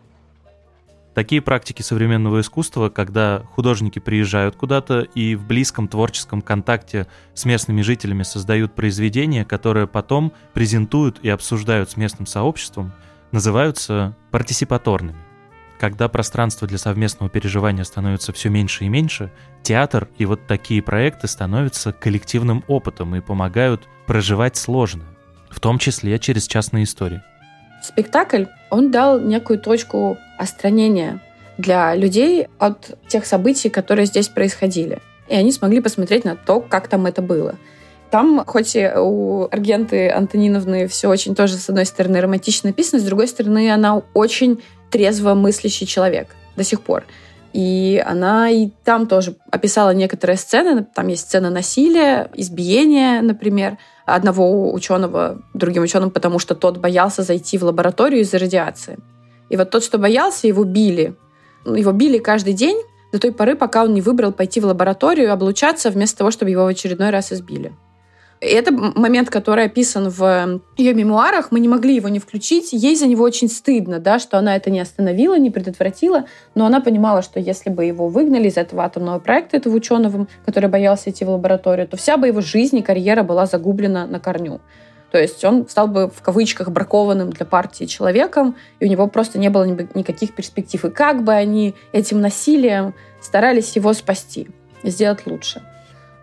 Такие 1.15 1.43
практики 1.43 1.83
современного 1.83 2.41
искусства, 2.41 2.89
когда 2.89 3.43
художники 3.55 3.99
приезжают 3.99 4.55
куда-то 4.55 5.01
и 5.01 5.35
в 5.35 5.45
близком 5.45 5.89
творческом 5.89 6.41
контакте 6.41 7.09
с 7.35 7.45
местными 7.45 7.83
жителями 7.83 8.23
создают 8.23 8.75
произведения, 8.75 9.45
которые 9.45 9.89
потом 9.89 10.33
презентуют 10.55 11.19
и 11.23 11.29
обсуждают 11.29 11.91
с 11.91 11.97
местным 11.97 12.27
сообществом, 12.27 12.93
называются 13.33 14.17
партисипаторными. 14.31 15.19
Когда 15.81 16.09
пространство 16.09 16.69
для 16.69 16.79
совместного 16.79 17.29
переживания 17.29 17.85
становится 17.85 18.33
все 18.33 18.49
меньше 18.49 18.85
и 18.85 18.89
меньше, 18.89 19.33
театр 19.63 20.09
и 20.19 20.27
вот 20.27 20.47
такие 20.47 20.81
проекты 20.81 21.27
становятся 21.27 21.93
коллективным 21.93 22.63
опытом 22.69 23.17
и 23.17 23.21
помогают 23.21 23.89
проживать 24.07 24.57
сложное, 24.57 25.09
в 25.51 25.61
том 25.61 25.79
числе 25.79 26.19
через 26.19 26.47
частные 26.47 26.85
истории. 26.85 27.23
Спектакль, 27.83 28.45
он 28.71 28.91
дал 28.91 29.21
некую 29.21 29.59
точку 29.59 30.19
остранения 30.39 31.21
для 31.59 31.95
людей 31.95 32.49
от 32.59 32.99
тех 33.09 33.27
событий, 33.27 33.69
которые 33.69 34.07
здесь 34.07 34.29
происходили. 34.29 35.01
И 35.29 35.35
они 35.35 35.53
смогли 35.53 35.81
посмотреть 35.81 36.25
на 36.25 36.37
то, 36.37 36.61
как 36.61 36.89
там 36.89 37.07
это 37.07 37.23
было. 37.23 37.57
Там, 38.11 38.45
хоть 38.45 38.75
и 38.75 38.91
у 38.97 39.45
Аргенты 39.51 40.11
Антониновны 40.11 40.89
все 40.89 41.09
очень 41.09 41.35
тоже, 41.35 41.55
с 41.55 41.69
одной 41.69 41.87
стороны, 41.87 42.21
романтично 42.21 42.71
написано, 42.71 43.01
с 43.01 43.05
другой 43.05 43.29
стороны, 43.29 43.71
она 43.71 44.03
очень 44.15 44.61
трезво 44.91 45.35
мыслящий 45.35 45.87
человек 45.87 46.35
до 46.57 46.65
сих 46.65 46.81
пор. 46.81 47.05
И 47.53 48.03
она 48.07 48.49
и 48.49 48.71
там 48.85 49.07
тоже 49.07 49.35
описала 49.51 49.91
некоторые 49.91 50.37
сцены. 50.37 50.87
Там 50.95 51.09
есть 51.09 51.23
сцена 51.23 51.51
насилия, 51.51 52.31
избиения, 52.35 53.23
например, 53.23 53.79
одного 54.07 54.73
ученого 54.73 55.43
другим 55.55 55.83
ученым, 55.83 56.11
потому 56.11 56.39
что 56.39 56.55
тот 56.55 56.79
боялся 56.79 57.23
зайти 57.23 57.59
в 57.59 57.65
лабораторию 57.65 58.21
из-за 58.23 58.39
радиации. 58.39 58.99
И 59.49 59.57
вот 59.57 59.71
тот, 59.71 59.83
что 59.83 59.99
боялся, 59.99 60.47
его 60.47 60.65
били. 60.65 61.17
Его 61.65 61.93
били 61.93 62.19
каждый 62.19 62.55
день 62.55 62.81
до 63.13 63.19
той 63.19 63.33
поры, 63.33 63.57
пока 63.57 63.85
он 63.85 63.95
не 63.95 64.01
выбрал 64.01 64.33
пойти 64.33 64.61
в 64.61 64.67
лабораторию 64.67 65.33
облучаться, 65.33 65.91
вместо 65.91 66.19
того, 66.19 66.31
чтобы 66.31 66.51
его 66.51 66.65
в 66.65 66.69
очередной 66.69 67.11
раз 67.11 67.33
избили. 67.33 67.73
Это 68.41 68.73
момент, 68.73 69.29
который 69.29 69.67
описан 69.67 70.09
в 70.09 70.63
ее 70.79 70.95
мемуарах. 70.95 71.53
Мы 71.53 71.61
не 71.61 71.69
могли 71.69 71.95
его 71.95 72.09
не 72.09 72.19
включить. 72.19 72.73
Ей 72.73 72.97
за 72.97 73.07
него 73.07 73.23
очень 73.23 73.49
стыдно, 73.49 73.99
да, 73.99 74.19
что 74.19 74.39
она 74.39 74.57
это 74.57 74.71
не 74.71 74.81
остановила, 74.81 75.39
не 75.39 75.51
предотвратила. 75.51 76.25
Но 76.55 76.65
она 76.65 76.81
понимала, 76.81 77.21
что 77.21 77.39
если 77.39 77.69
бы 77.69 77.85
его 77.85 78.09
выгнали 78.09 78.49
из 78.49 78.57
этого 78.57 78.85
атомного 78.85 79.19
проекта, 79.19 79.59
этого 79.59 79.75
ученого, 79.75 80.27
который 80.47 80.71
боялся 80.71 81.11
идти 81.11 81.23
в 81.27 81.31
лабораторию, 81.31 81.87
то 81.87 81.99
вся 81.99 82.17
бы 82.17 82.29
его 82.29 82.41
жизнь 82.41 82.79
и 82.79 82.83
карьера 82.83 83.23
была 83.23 83.45
загублена 83.45 84.07
на 84.07 84.19
корню. 84.19 84.61
То 85.11 85.19
есть 85.19 85.45
он 85.45 85.69
стал 85.69 85.89
бы 85.89 86.09
в 86.09 86.23
кавычках 86.23 86.71
бракованным 86.71 87.31
для 87.31 87.45
партии 87.45 87.85
человеком, 87.85 88.57
и 88.79 88.87
у 88.87 88.89
него 88.89 89.07
просто 89.07 89.39
не 89.39 89.51
было 89.51 89.65
никаких 89.65 90.35
перспектив. 90.35 90.83
И 90.85 90.91
как 90.91 91.25
бы 91.25 91.33
они 91.33 91.75
этим 91.93 92.23
насилием 92.23 92.95
старались 93.21 93.77
его 93.77 93.93
спасти, 93.93 94.49
сделать 94.83 95.27
лучше. 95.27 95.63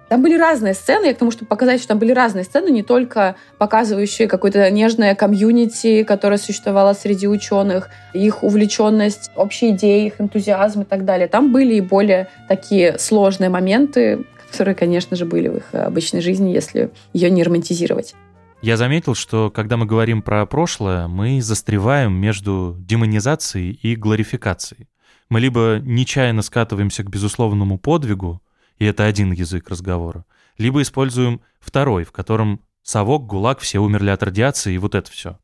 Там 0.09 0.21
были 0.21 0.37
разные 0.37 0.73
сцены, 0.73 1.07
я 1.07 1.13
к 1.13 1.17
тому, 1.17 1.31
чтобы 1.31 1.47
показать, 1.47 1.79
что 1.79 1.89
там 1.89 1.99
были 1.99 2.13
разные 2.13 2.45
сцены, 2.45 2.69
не 2.69 2.81
только 2.81 3.35
показывающие 3.57 4.27
какое-то 4.27 4.69
нежное 4.71 5.15
комьюнити, 5.15 6.03
которое 6.03 6.37
существовало 6.37 6.93
среди 6.93 7.27
ученых, 7.27 7.89
их 8.13 8.43
увлеченность, 8.43 9.31
общие 9.35 9.71
идеи, 9.71 10.07
их 10.07 10.21
энтузиазм 10.21 10.81
и 10.81 10.85
так 10.85 11.03
далее. 11.03 11.27
Там 11.27 11.51
были 11.51 11.75
и 11.75 11.81
более 11.81 12.29
такие 12.47 12.97
сложные 12.99 13.49
моменты, 13.49 14.25
которые, 14.49 14.75
конечно 14.75 15.17
же, 15.17 15.25
были 15.25 15.49
в 15.49 15.57
их 15.57 15.73
обычной 15.73 16.21
жизни, 16.21 16.51
если 16.51 16.91
ее 17.11 17.29
не 17.29 17.43
романтизировать. 17.43 18.15
Я 18.61 18.77
заметил, 18.77 19.13
что 19.13 19.51
когда 19.51 19.77
мы 19.77 19.85
говорим 19.85 20.21
про 20.21 20.45
прошлое, 20.45 21.07
мы 21.07 21.41
застреваем 21.41 22.13
между 22.13 22.75
демонизацией 22.79 23.77
и 23.83 23.95
глорификацией. 23.95 24.87
Мы 25.29 25.41
либо 25.41 25.79
нечаянно 25.81 26.41
скатываемся 26.41 27.03
к 27.03 27.09
безусловному 27.09 27.77
подвигу, 27.77 28.41
и 28.77 28.85
это 28.85 29.05
один 29.05 29.31
язык 29.31 29.69
разговора. 29.69 30.25
Либо 30.57 30.81
используем 30.81 31.41
второй, 31.59 32.03
в 32.03 32.11
котором 32.11 32.61
совок, 32.83 33.25
гулаг, 33.25 33.59
все 33.59 33.79
умерли 33.79 34.09
от 34.09 34.23
радиации 34.23 34.73
и 34.73 34.77
вот 34.77 34.95
это 34.95 35.11
все. 35.11 35.39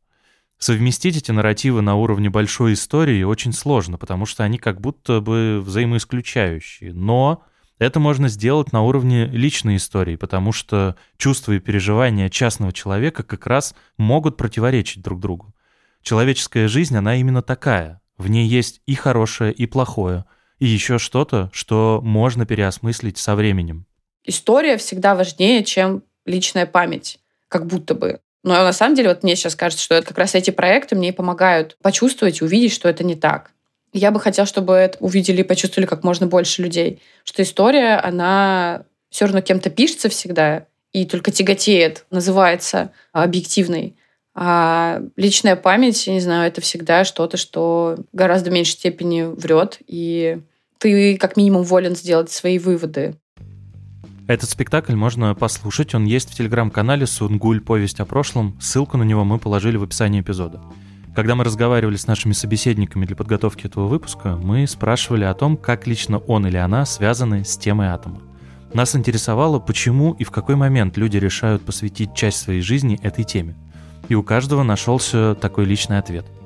Совместить 0.58 1.18
эти 1.18 1.32
нарративы 1.32 1.82
на 1.82 1.96
уровне 1.96 2.30
большой 2.30 2.74
истории 2.74 3.24
очень 3.24 3.54
сложно, 3.54 3.98
потому 3.98 4.25
что 4.25 4.44
они 4.44 4.58
как 4.58 4.80
будто 4.80 5.20
бы 5.20 5.62
взаимоисключающие. 5.62 6.94
Но 6.94 7.44
это 7.80 8.00
можно 8.00 8.30
сделать 8.30 8.72
на 8.72 8.82
уровне 8.84 9.25
личной 9.25 9.75
истории, 9.75 10.16
потому 10.16 10.52
что 10.54 10.96
чувства 11.18 11.54
и 11.54 11.60
переживания 11.60 12.30
частного 12.30 12.72
человека 12.72 13.24
как 13.24 13.46
раз 13.46 13.75
могут 13.98 14.38
противоречить 14.38 15.04
друг 15.04 15.20
другу. 15.20 15.54
Человеческая 16.02 16.68
жизнь, 16.68 16.96
она 16.96 17.16
именно 17.16 17.42
такая. 17.42 18.02
В 18.18 18.30
ней 18.30 18.48
есть 18.48 18.82
и 18.86 18.96
хорошее, 18.96 19.52
и 19.52 19.66
плохое— 19.66 20.25
и 20.63 20.65
еще 20.65 20.98
что-то, 20.98 21.50
что 21.51 22.00
можно 22.01 22.46
переосмыслить 22.46 23.17
со 23.17 23.36
временем. 23.36 23.86
История 24.24 24.77
всегда 24.77 25.13
важнее, 25.13 25.62
чем 25.65 26.03
личная 26.25 26.65
память, 26.65 27.20
как 27.50 27.67
будто 27.67 27.93
бы. 27.93 28.22
Но 28.43 28.53
на 28.53 28.72
самом 28.72 28.96
деле, 28.96 29.10
вот 29.10 29.24
мне 29.24 29.36
сейчас 29.36 29.58
кажется, 29.58 29.84
что 29.84 29.96
это 29.96 30.08
как 30.08 30.17
раз 30.20 30.36
эти 30.36 30.51
проекты 30.51 30.96
мне 30.96 31.12
помогают 31.12 31.75
почувствовать 31.82 32.39
и 32.39 32.46
увидеть, 32.46 32.72
что 32.72 32.88
это 32.88 33.03
не 33.03 33.15
так. 33.15 33.51
Я 33.91 34.12
бы 34.12 34.22
хотела, 34.22 34.48
чтобы 34.48 34.72
это 34.75 34.98
увидели 35.01 35.41
и 35.41 35.43
почувствовали 35.43 35.86
как 35.86 36.05
можно 36.05 36.27
больше 36.27 36.62
людей, 36.62 37.01
что 37.25 37.43
история, 37.43 37.96
она 37.96 38.86
все 39.10 39.25
равно 39.25 39.41
кем-то 39.41 39.70
пишется 39.70 40.08
всегда 40.08 40.67
и 40.93 41.05
только 41.05 41.32
тяготеет, 41.32 42.05
называется 42.10 42.93
объективной. 43.12 43.98
А 44.34 45.01
личная 45.17 45.58
память, 45.58 46.08
я 46.08 46.13
не 46.13 46.22
знаю, 46.22 46.48
это 46.48 46.62
всегда 46.62 47.03
что-то, 47.03 47.36
что 47.36 47.98
гораздо 48.13 48.50
в 48.50 48.53
меньшей 48.53 48.72
степени 48.72 49.24
врет 49.24 49.79
и 49.88 50.39
ты 50.84 51.18
как 51.18 51.38
минимум 51.38 51.63
волен 51.63 51.96
сделать 51.96 52.30
свои 52.30 52.60
выводы. 52.60 53.16
Этот 54.28 54.50
спектакль 54.50 54.96
можно 54.96 55.34
послушать, 55.34 55.96
он 55.96 56.04
есть 56.04 56.30
в 56.30 56.36
телеграм-канале 56.36 57.08
«Сунгуль. 57.08 57.62
Повесть 57.62 58.02
о 58.02 58.06
прошлом». 58.06 58.58
Ссылку 58.60 58.98
на 58.98 59.04
него 59.04 59.24
мы 59.24 59.40
положили 59.40 59.78
в 59.78 59.84
описании 59.84 60.20
эпизода. 60.20 60.62
Когда 61.16 61.36
мы 61.36 61.46
разговаривали 61.46 61.96
с 61.96 62.08
нашими 62.08 62.34
собеседниками 62.34 63.06
для 63.06 63.16
подготовки 63.16 63.66
этого 63.68 63.88
выпуска, 63.88 64.36
мы 64.36 64.68
спрашивали 64.68 65.24
о 65.24 65.34
том, 65.34 65.56
как 65.56 65.88
лично 65.88 66.18
он 66.18 66.48
или 66.48 66.58
она 66.58 66.86
связаны 66.86 67.46
с 67.46 67.56
темой 67.56 67.88
атома. 67.88 68.20
Нас 68.74 68.94
интересовало, 68.94 69.60
почему 69.60 70.13
и 70.13 70.25
в 70.25 70.32
какой 70.32 70.56
момент 70.56 70.98
люди 70.98 71.16
решают 71.16 71.63
посвятить 71.63 72.13
часть 72.13 72.40
своей 72.40 72.62
жизни 72.62 73.00
этой 73.02 73.24
теме. 73.24 73.56
И 74.10 74.16
у 74.16 74.24
каждого 74.24 74.63
нашелся 74.63 75.36
такой 75.36 75.63
личный 75.63 76.00
ответ– 76.00 76.25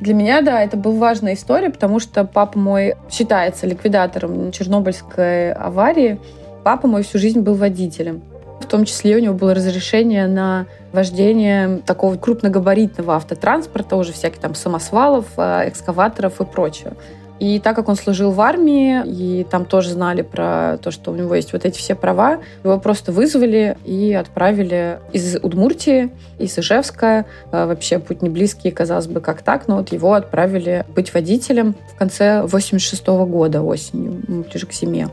для 0.00 0.14
меня, 0.14 0.42
да, 0.42 0.62
это 0.62 0.76
была 0.76 0.94
важная 0.94 1.34
история, 1.34 1.70
потому 1.70 1.98
что 1.98 2.24
папа 2.24 2.58
мой 2.58 2.94
считается 3.10 3.66
ликвидатором 3.66 4.52
Чернобыльской 4.52 5.52
аварии. 5.52 6.20
Папа 6.62 6.86
мой 6.86 7.02
всю 7.02 7.18
жизнь 7.18 7.40
был 7.40 7.54
водителем. 7.54 8.22
В 8.60 8.66
том 8.66 8.84
числе 8.84 9.16
у 9.16 9.20
него 9.20 9.34
было 9.34 9.54
разрешение 9.54 10.26
на 10.26 10.66
вождение 10.92 11.78
такого 11.78 12.16
крупногабаритного 12.16 13.16
автотранспорта, 13.16 13.96
уже 13.96 14.12
всяких 14.12 14.38
там 14.38 14.54
самосвалов, 14.54 15.26
э, 15.36 15.68
экскаваторов 15.68 16.40
и 16.40 16.44
прочего. 16.44 16.92
И 17.40 17.60
так 17.60 17.76
как 17.76 17.88
он 17.88 17.96
служил 17.96 18.32
в 18.32 18.40
армии, 18.40 19.02
и 19.06 19.44
там 19.44 19.64
тоже 19.64 19.90
знали 19.90 20.22
про 20.22 20.78
то, 20.82 20.90
что 20.90 21.12
у 21.12 21.14
него 21.14 21.34
есть 21.34 21.52
вот 21.52 21.64
эти 21.64 21.78
все 21.78 21.94
права, 21.94 22.38
его 22.64 22.78
просто 22.78 23.12
вызвали 23.12 23.76
и 23.84 24.12
отправили 24.12 24.98
из 25.12 25.36
Удмуртии, 25.36 26.10
из 26.38 26.58
Ижевска. 26.58 27.26
А, 27.52 27.66
вообще 27.66 27.98
путь 27.98 28.22
не 28.22 28.28
близкий, 28.28 28.70
казалось 28.70 29.06
бы, 29.06 29.20
как 29.20 29.42
так, 29.42 29.68
но 29.68 29.76
вот 29.76 29.92
его 29.92 30.14
отправили 30.14 30.84
быть 30.94 31.14
водителем 31.14 31.74
в 31.94 31.98
конце 31.98 32.42
86 32.42 33.06
-го 33.06 33.26
года 33.26 33.62
осенью, 33.62 34.22
ближе 34.50 34.66
к 34.66 34.72
зиме. 34.72 35.08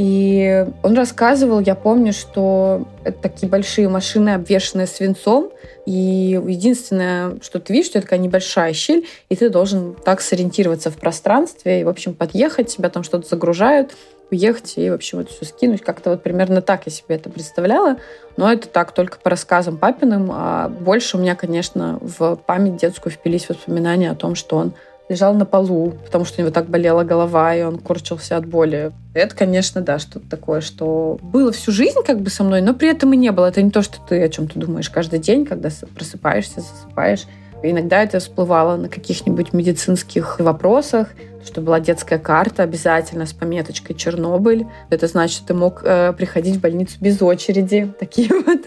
И 0.00 0.64
он 0.82 0.96
рассказывал, 0.96 1.60
я 1.60 1.74
помню, 1.74 2.14
что 2.14 2.88
это 3.04 3.20
такие 3.20 3.50
большие 3.50 3.86
машины, 3.86 4.30
обвешанные 4.30 4.86
свинцом, 4.86 5.52
и 5.84 6.40
единственное, 6.42 7.34
что 7.42 7.60
ты 7.60 7.74
видишь, 7.74 7.90
это 7.90 8.00
такая 8.00 8.18
небольшая 8.18 8.72
щель, 8.72 9.06
и 9.28 9.36
ты 9.36 9.50
должен 9.50 9.94
так 10.02 10.22
сориентироваться 10.22 10.90
в 10.90 10.96
пространстве, 10.96 11.82
и, 11.82 11.84
в 11.84 11.88
общем, 11.90 12.14
подъехать, 12.14 12.74
тебя 12.74 12.88
там 12.88 13.02
что-то 13.02 13.28
загружают, 13.28 13.94
уехать 14.30 14.72
и, 14.76 14.88
в 14.88 14.94
общем, 14.94 15.18
это 15.18 15.34
все 15.34 15.44
скинуть. 15.44 15.82
Как-то 15.82 16.10
вот 16.10 16.22
примерно 16.22 16.62
так 16.62 16.86
я 16.86 16.92
себе 16.92 17.16
это 17.16 17.28
представляла. 17.28 17.96
Но 18.38 18.50
это 18.50 18.68
так, 18.68 18.92
только 18.92 19.18
по 19.18 19.28
рассказам 19.28 19.76
папиным. 19.76 20.30
А 20.32 20.68
больше 20.68 21.18
у 21.18 21.20
меня, 21.20 21.34
конечно, 21.34 21.98
в 22.00 22.36
память 22.36 22.76
детскую 22.76 23.12
впились 23.12 23.48
воспоминания 23.50 24.10
о 24.10 24.14
том, 24.14 24.34
что 24.34 24.56
он 24.56 24.72
лежал 25.10 25.34
на 25.34 25.44
полу, 25.44 25.94
потому 26.04 26.24
что 26.24 26.40
у 26.40 26.44
него 26.44 26.52
так 26.52 26.70
болела 26.70 27.02
голова, 27.02 27.54
и 27.54 27.62
он 27.62 27.78
корчился 27.78 28.36
от 28.36 28.46
боли. 28.46 28.92
Это, 29.12 29.34
конечно, 29.34 29.80
да, 29.80 29.98
что-то 29.98 30.30
такое, 30.30 30.60
что 30.60 31.18
было 31.20 31.50
всю 31.50 31.72
жизнь 31.72 31.98
как 32.06 32.20
бы 32.20 32.30
со 32.30 32.44
мной, 32.44 32.62
но 32.62 32.74
при 32.74 32.88
этом 32.88 33.12
и 33.12 33.16
не 33.16 33.32
было. 33.32 33.46
Это 33.46 33.60
не 33.60 33.70
то, 33.70 33.82
что 33.82 33.98
ты 34.08 34.22
о 34.22 34.28
чем 34.28 34.46
то 34.46 34.58
думаешь 34.58 34.88
каждый 34.88 35.18
день, 35.18 35.44
когда 35.44 35.68
просыпаешься, 35.96 36.60
засыпаешь. 36.60 37.26
Иногда 37.62 38.02
это 38.02 38.20
всплывало 38.20 38.76
на 38.76 38.88
каких-нибудь 38.88 39.52
медицинских 39.52 40.38
вопросах, 40.38 41.08
что 41.44 41.60
была 41.60 41.80
детская 41.80 42.18
карта 42.18 42.62
обязательно 42.62 43.26
с 43.26 43.32
пометочкой 43.32 43.96
«Чернобыль». 43.96 44.66
Это 44.90 45.06
значит, 45.06 45.36
что 45.36 45.46
ты 45.48 45.54
мог 45.54 45.82
э, 45.82 46.12
приходить 46.12 46.56
в 46.56 46.60
больницу 46.60 46.96
без 47.00 47.20
очереди. 47.22 47.92
Такие 47.98 48.28
вот 48.46 48.60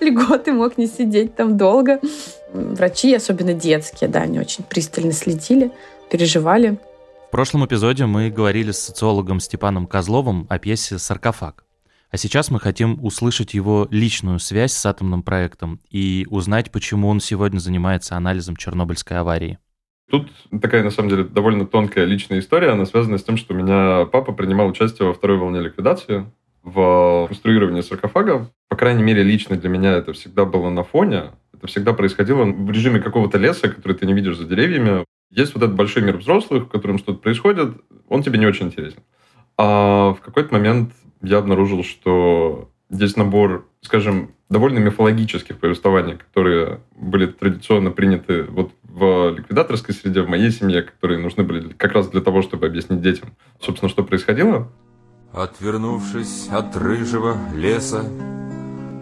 льготы, 0.00 0.52
мог 0.52 0.78
не 0.78 0.86
сидеть 0.86 1.36
там 1.36 1.56
долго. 1.56 2.00
Врачи, 2.52 3.14
особенно 3.14 3.52
детские, 3.52 4.08
да, 4.08 4.22
они 4.22 4.38
очень 4.38 4.64
пристально 4.64 5.12
следили, 5.12 5.72
переживали. 6.10 6.78
В 7.28 7.30
прошлом 7.30 7.66
эпизоде 7.66 8.06
мы 8.06 8.30
говорили 8.30 8.70
с 8.70 8.78
социологом 8.78 9.40
Степаном 9.40 9.86
Козловым 9.86 10.46
о 10.48 10.58
пьесе 10.58 10.98
«Саркофаг». 10.98 11.64
А 12.14 12.16
сейчас 12.16 12.48
мы 12.48 12.60
хотим 12.60 13.04
услышать 13.04 13.54
его 13.54 13.88
личную 13.90 14.38
связь 14.38 14.72
с 14.72 14.86
атомным 14.86 15.24
проектом 15.24 15.80
и 15.90 16.28
узнать, 16.30 16.70
почему 16.70 17.08
он 17.08 17.18
сегодня 17.18 17.58
занимается 17.58 18.14
анализом 18.14 18.54
Чернобыльской 18.54 19.18
аварии. 19.18 19.58
Тут 20.10 20.30
такая, 20.60 20.82
на 20.82 20.90
самом 20.90 21.08
деле, 21.08 21.24
довольно 21.24 21.66
тонкая 21.66 22.04
личная 22.04 22.38
история. 22.38 22.70
Она 22.70 22.84
связана 22.84 23.18
с 23.18 23.24
тем, 23.24 23.36
что 23.36 23.54
у 23.54 23.56
меня 23.56 24.04
папа 24.06 24.32
принимал 24.32 24.68
участие 24.68 25.08
во 25.08 25.14
второй 25.14 25.38
волне 25.38 25.60
ликвидации 25.60 26.26
в 26.62 27.26
конструировании 27.28 27.80
саркофага. 27.80 28.50
По 28.68 28.76
крайней 28.76 29.02
мере, 29.02 29.22
лично 29.22 29.56
для 29.56 29.68
меня 29.68 29.92
это 29.92 30.12
всегда 30.12 30.44
было 30.44 30.70
на 30.70 30.82
фоне. 30.82 31.32
Это 31.52 31.66
всегда 31.66 31.92
происходило 31.92 32.44
в 32.44 32.70
режиме 32.70 33.00
какого-то 33.00 33.38
леса, 33.38 33.68
который 33.68 33.94
ты 33.94 34.06
не 34.06 34.14
видишь 34.14 34.36
за 34.36 34.44
деревьями. 34.44 35.04
Есть 35.30 35.54
вот 35.54 35.62
этот 35.64 35.76
большой 35.76 36.02
мир 36.02 36.16
взрослых, 36.16 36.64
в 36.64 36.68
котором 36.68 36.98
что-то 36.98 37.18
происходит, 37.18 37.74
он 38.08 38.22
тебе 38.22 38.38
не 38.38 38.46
очень 38.46 38.66
интересен. 38.66 39.00
А 39.56 40.14
в 40.14 40.20
какой-то 40.20 40.52
момент 40.52 40.92
я 41.22 41.38
обнаружил, 41.38 41.82
что 41.82 42.70
есть 42.90 43.16
набор, 43.16 43.66
скажем, 43.80 44.30
довольно 44.50 44.78
мифологических 44.78 45.58
повествований, 45.58 46.16
которые 46.16 46.80
были 46.96 47.26
традиционно 47.26 47.90
приняты 47.90 48.44
вот 48.44 48.72
в 48.94 49.34
ликвидаторской 49.36 49.92
среде, 49.92 50.22
в 50.22 50.28
моей 50.28 50.52
семье, 50.52 50.82
которые 50.82 51.18
нужны 51.18 51.42
были 51.42 51.72
как 51.72 51.92
раз 51.92 52.08
для 52.08 52.20
того, 52.20 52.42
чтобы 52.42 52.66
объяснить 52.66 53.00
детям, 53.00 53.34
собственно, 53.60 53.90
что 53.90 54.04
происходило. 54.04 54.70
Отвернувшись 55.32 56.48
от 56.48 56.76
рыжего 56.76 57.36
леса, 57.52 58.04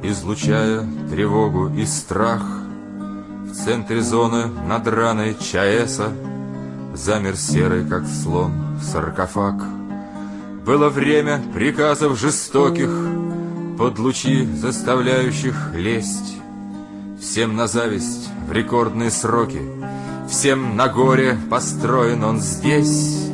излучая 0.03 0.87
тревогу 1.11 1.69
и 1.77 1.85
страх, 1.85 2.43
в 2.43 3.53
центре 3.53 4.01
зоны 4.01 4.47
над 4.67 4.89
раной 4.89 5.37
ЧАЭСа 5.39 6.11
замер 6.95 7.37
серый, 7.37 7.87
как 7.87 8.07
слон, 8.07 8.53
саркофаг. 8.81 9.63
Было 10.65 10.89
время 10.89 11.43
приказов 11.53 12.19
жестоких, 12.19 12.91
под 13.77 13.99
лучи 13.99 14.47
заставляющих 14.47 15.75
лезть. 15.75 16.37
Всем 17.21 17.57
на 17.57 17.67
зависть 17.67 18.31
в 18.49 18.53
рекордные 18.53 19.11
сроки, 19.11 19.61
Всем 20.33 20.77
на 20.77 20.89
горе 20.89 21.37
построен 21.51 22.25
он 22.25 22.39
здесь. 22.39 23.31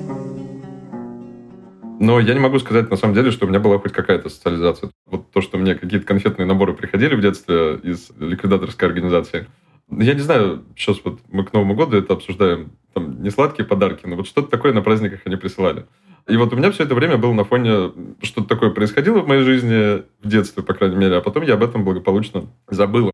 Но 2.00 2.18
я 2.18 2.34
не 2.34 2.40
могу 2.40 2.58
сказать 2.58 2.90
на 2.90 2.96
самом 2.96 3.14
деле, 3.14 3.30
что 3.30 3.46
у 3.46 3.48
меня 3.48 3.60
была 3.60 3.78
хоть 3.78 3.92
какая-то 3.92 4.28
социализация. 4.28 4.90
Вот 5.06 5.30
то, 5.30 5.40
что 5.40 5.58
мне 5.58 5.76
какие-то 5.76 6.04
конфетные 6.04 6.44
наборы 6.44 6.74
приходили 6.74 7.14
в 7.14 7.20
детстве 7.20 7.76
из 7.84 8.10
ликвидаторской 8.18 8.88
организации. 8.88 9.46
Я 9.92 10.14
не 10.14 10.20
знаю, 10.20 10.64
сейчас 10.76 10.98
вот 11.04 11.20
мы 11.28 11.44
к 11.44 11.52
Новому 11.52 11.76
году 11.76 11.96
это 11.96 12.14
обсуждаем, 12.14 12.72
там 12.92 13.22
не 13.22 13.30
сладкие 13.30 13.64
подарки, 13.64 14.04
но 14.04 14.16
вот 14.16 14.26
что-то 14.26 14.50
такое 14.50 14.72
на 14.72 14.82
праздниках 14.82 15.20
они 15.24 15.36
присылали. 15.36 15.86
И 16.26 16.36
вот 16.36 16.52
у 16.52 16.56
меня 16.56 16.72
все 16.72 16.82
это 16.82 16.96
время 16.96 17.16
было 17.16 17.32
на 17.32 17.44
фоне, 17.44 17.92
что-то 18.22 18.48
такое 18.48 18.70
происходило 18.70 19.20
в 19.20 19.28
моей 19.28 19.44
жизни, 19.44 20.02
в 20.20 20.28
детстве, 20.28 20.64
по 20.64 20.74
крайней 20.74 20.96
мере, 20.96 21.18
а 21.18 21.20
потом 21.20 21.44
я 21.44 21.54
об 21.54 21.62
этом 21.62 21.84
благополучно 21.84 22.46
забыл. 22.68 23.12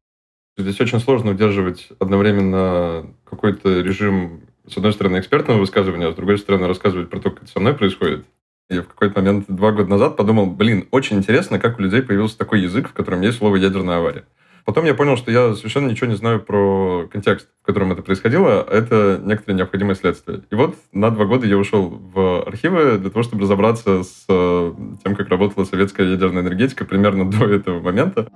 Здесь 0.56 0.80
очень 0.80 1.00
сложно 1.00 1.32
удерживать 1.32 1.88
одновременно 1.98 3.12
какой-то 3.34 3.80
режим, 3.80 4.42
с 4.68 4.76
одной 4.76 4.92
стороны, 4.92 5.18
экспертного 5.18 5.58
высказывания, 5.58 6.06
а 6.06 6.12
с 6.12 6.16
другой 6.16 6.38
стороны, 6.38 6.66
рассказывать 6.66 7.10
про 7.10 7.20
то, 7.20 7.30
как 7.30 7.44
это 7.44 7.52
со 7.52 7.60
мной 7.60 7.74
происходит. 7.74 8.24
Я 8.70 8.82
в 8.82 8.88
какой-то 8.88 9.20
момент 9.20 9.46
два 9.48 9.72
года 9.72 9.90
назад 9.90 10.16
подумал, 10.16 10.46
блин, 10.46 10.88
очень 10.90 11.18
интересно, 11.18 11.58
как 11.58 11.78
у 11.78 11.82
людей 11.82 12.02
появился 12.02 12.38
такой 12.38 12.60
язык, 12.60 12.88
в 12.88 12.92
котором 12.94 13.20
есть 13.20 13.38
слово 13.38 13.56
«ядерная 13.56 13.98
авария». 13.98 14.24
Потом 14.64 14.86
я 14.86 14.94
понял, 14.94 15.16
что 15.16 15.30
я 15.30 15.54
совершенно 15.54 15.90
ничего 15.90 16.08
не 16.08 16.16
знаю 16.16 16.40
про 16.40 17.06
контекст, 17.12 17.48
в 17.62 17.66
котором 17.66 17.92
это 17.92 18.02
происходило. 18.02 18.62
А 18.62 18.74
это 18.74 19.20
некоторое 19.22 19.56
необходимое 19.56 19.94
следствие. 19.94 20.42
И 20.50 20.54
вот 20.54 20.76
на 20.92 21.10
два 21.10 21.26
года 21.26 21.46
я 21.46 21.58
ушел 21.58 21.90
в 21.90 22.44
архивы 22.46 22.96
для 22.96 23.10
того, 23.10 23.22
чтобы 23.22 23.42
разобраться 23.42 24.02
с 24.02 24.24
э, 24.26 24.72
тем, 25.04 25.16
как 25.16 25.28
работала 25.28 25.64
советская 25.64 26.06
ядерная 26.06 26.42
энергетика 26.42 26.86
примерно 26.86 27.30
до 27.38 27.44
этого 27.44 27.80
момента. 27.80 28.26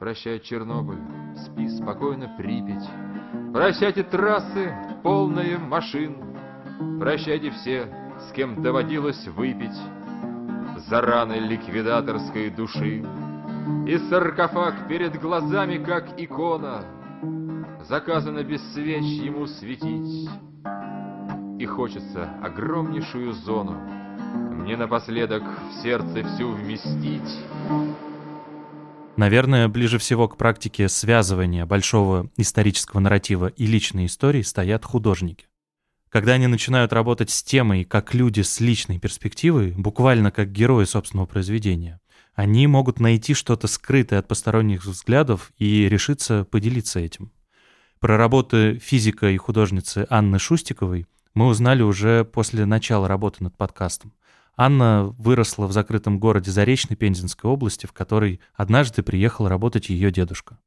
Прощай, 0.00 0.40
Чернобыль, 0.40 0.98
спи 1.36 1.68
спокойно, 1.68 2.28
Припять. 2.36 2.82
Прощайте 3.52 4.02
трассы, 4.02 4.74
полные 5.02 5.58
машин. 5.58 6.16
Прощайте 6.98 7.50
все, 7.50 7.86
с 8.18 8.32
кем 8.32 8.62
доводилось 8.62 9.26
выпить 9.28 9.76
За 10.88 11.02
раны 11.02 11.34
ликвидаторской 11.34 12.48
души. 12.48 13.04
И 13.86 13.98
саркофаг 14.08 14.88
перед 14.88 15.20
глазами, 15.20 15.76
как 15.84 16.18
икона, 16.18 16.84
Заказано 17.82 18.42
без 18.42 18.62
свеч 18.72 19.04
ему 19.22 19.46
светить. 19.46 20.30
И 21.58 21.66
хочется 21.66 22.30
огромнейшую 22.42 23.34
зону 23.34 23.76
Мне 24.54 24.78
напоследок 24.78 25.42
в 25.42 25.82
сердце 25.82 26.22
всю 26.24 26.52
вместить. 26.52 27.38
Наверное, 29.16 29.68
ближе 29.68 29.98
всего 29.98 30.26
к 30.26 30.38
практике 30.38 30.88
связывания 30.88 31.66
большого 31.66 32.30
исторического 32.38 32.98
нарратива 32.98 33.48
и 33.48 33.66
личной 33.66 34.06
истории 34.06 34.40
стоят 34.40 34.84
художники. 34.86 35.46
Когда 36.08 36.32
они 36.32 36.46
начинают 36.46 36.92
работать 36.94 37.30
с 37.30 37.42
темой 37.42 37.84
как 37.84 38.14
люди 38.14 38.40
с 38.40 38.58
личной 38.60 38.98
перспективой, 38.98 39.72
буквально 39.72 40.30
как 40.30 40.50
герои 40.50 40.84
собственного 40.84 41.26
произведения, 41.26 42.00
они 42.34 42.66
могут 42.66 43.00
найти 43.00 43.34
что-то 43.34 43.66
скрытое 43.66 44.18
от 44.18 44.28
посторонних 44.28 44.86
взглядов 44.86 45.52
и 45.58 45.88
решиться 45.88 46.44
поделиться 46.44 46.98
этим. 46.98 47.32
Про 48.00 48.16
работы 48.16 48.78
физика 48.78 49.30
и 49.30 49.36
художницы 49.36 50.06
Анны 50.08 50.38
Шустиковой 50.38 51.06
мы 51.34 51.46
узнали 51.46 51.82
уже 51.82 52.24
после 52.24 52.64
начала 52.64 53.08
работы 53.08 53.44
над 53.44 53.56
подкастом. 53.56 54.12
Анна 54.56 55.14
выросла 55.18 55.66
в 55.66 55.72
закрытом 55.72 56.18
городе 56.18 56.50
Заречной 56.50 56.96
Пензенской 56.96 57.50
области, 57.50 57.86
в 57.86 57.92
которой 57.92 58.40
однажды 58.54 59.02
приехал 59.02 59.48
работать 59.48 59.88
ее 59.88 60.10
дедушка. 60.10 60.58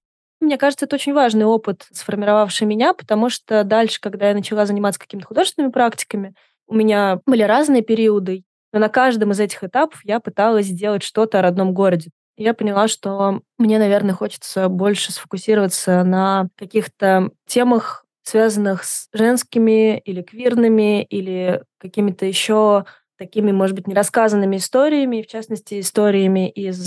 Мне 0.42 0.58
кажется, 0.58 0.86
это 0.86 0.96
очень 0.96 1.14
важный 1.14 1.46
опыт, 1.46 1.88
сформировавший 1.92 2.68
меня, 2.68 2.94
потому 2.94 3.30
что 3.30 3.64
дальше, 3.64 4.00
когда 4.02 4.30
я 4.30 4.34
начала 4.36 4.66
заниматься 4.66 5.00
какими-то 5.00 5.28
художественными 5.28 5.72
практиками, 5.72 6.34
у 6.68 6.76
меня 6.76 7.20
были 7.26 7.44
разные 7.44 7.82
периоды. 7.82 8.44
Но 8.74 8.80
на 8.80 8.90
каждом 8.90 9.32
из 9.32 9.40
этих 9.40 9.64
этапов 9.64 10.02
я 10.04 10.20
пыталась 10.20 10.66
сделать 10.66 11.04
что-то 11.04 11.40
о 11.40 11.42
родном 11.42 11.74
городе. 11.74 12.10
Я 12.38 12.54
поняла, 12.54 12.88
что 12.90 13.42
мне, 13.58 13.80
наверное, 13.80 14.14
хочется 14.14 14.68
больше 14.68 15.14
сфокусироваться 15.14 16.04
на 16.04 16.50
каких-то 16.58 17.30
темах, 17.48 18.06
связанных 18.24 18.84
с 18.84 19.08
женскими 19.14 19.98
или 20.00 20.22
квирными, 20.22 21.04
или 21.04 21.64
какими-то 21.80 22.26
еще 22.26 22.86
такими, 23.18 23.52
может 23.52 23.76
быть, 23.76 23.88
нерассказанными 23.88 24.58
историями, 24.58 25.22
в 25.22 25.28
частности, 25.28 25.80
историями 25.80 26.50
из 26.50 26.78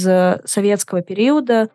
советского 0.44 1.02
периода. 1.02 1.70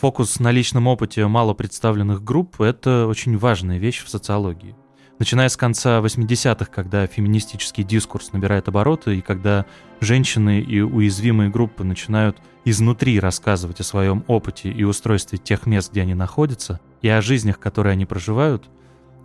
Фокус 0.00 0.40
на 0.40 0.50
личном 0.50 0.86
опыте 0.86 1.26
мало 1.26 1.54
представленных 1.54 2.22
групп– 2.24 2.60
это 2.62 3.06
очень 3.06 3.38
важная 3.38 3.78
вещь 3.78 4.02
в 4.02 4.08
социологии. 4.08 4.74
Начиная 5.20 5.48
с 5.48 5.56
конца 5.56 6.00
80-х, 6.00 6.66
когда 6.66 7.06
феминистический 7.06 7.84
дискурс 7.84 8.32
набирает 8.32 8.66
обороты, 8.66 9.16
и 9.16 9.20
когда 9.20 9.64
женщины 10.00 10.60
и 10.60 10.80
уязвимые 10.80 11.50
группы 11.50 11.84
начинают 11.84 12.36
изнутри 12.64 13.20
рассказывать 13.20 13.78
о 13.78 13.84
своем 13.84 14.24
опыте 14.26 14.70
и 14.70 14.82
устройстве 14.82 15.38
тех 15.38 15.66
мест, 15.66 15.92
где 15.92 16.02
они 16.02 16.14
находятся, 16.14 16.80
и 17.00 17.08
о 17.08 17.22
жизнях, 17.22 17.60
которые 17.60 17.92
они 17.92 18.06
проживают, 18.06 18.64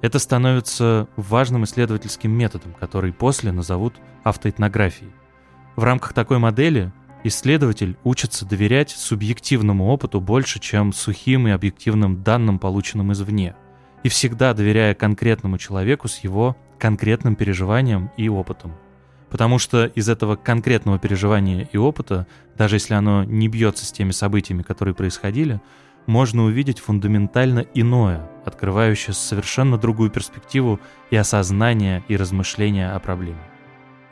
это 0.01 0.19
становится 0.19 1.07
важным 1.15 1.63
исследовательским 1.63 2.31
методом, 2.31 2.73
который 2.79 3.13
после 3.13 3.51
назовут 3.51 3.95
автоэтнографией. 4.23 5.11
В 5.75 5.83
рамках 5.83 6.13
такой 6.13 6.39
модели 6.39 6.91
исследователь 7.23 7.97
учится 8.03 8.45
доверять 8.45 8.91
субъективному 8.91 9.87
опыту 9.87 10.21
больше, 10.21 10.59
чем 10.59 10.93
сухим 10.93 11.47
и 11.47 11.51
объективным 11.51 12.23
данным, 12.23 12.59
полученным 12.59 13.11
извне– 13.11 13.55
и 14.03 14.09
всегда 14.09 14.53
доверяя 14.53 14.93
конкретному 14.93 15.57
человеку 15.57 16.07
с 16.07 16.19
его 16.19 16.55
конкретным 16.77 17.35
переживанием 17.35 18.11
и 18.17 18.29
опытом. 18.29 18.73
Потому 19.29 19.59
что 19.59 19.85
из 19.85 20.09
этого 20.09 20.35
конкретного 20.35 20.97
переживания 20.97 21.69
и 21.71 21.77
опыта, 21.77 22.25
даже 22.57 22.77
если 22.77 22.95
оно 22.95 23.23
не 23.23 23.47
бьется 23.47 23.85
с 23.85 23.91
теми 23.91 24.11
событиями, 24.11 24.63
которые 24.63 24.95
происходили, 24.95 25.61
можно 26.05 26.43
увидеть 26.43 26.79
фундаментально 26.79 27.65
иное, 27.73 28.29
открывающее 28.45 29.13
совершенно 29.13 29.77
другую 29.77 30.09
перспективу 30.09 30.79
и 31.09 31.15
осознание, 31.15 32.03
и 32.07 32.17
размышления 32.17 32.91
о 32.91 32.99
проблеме. 32.99 33.41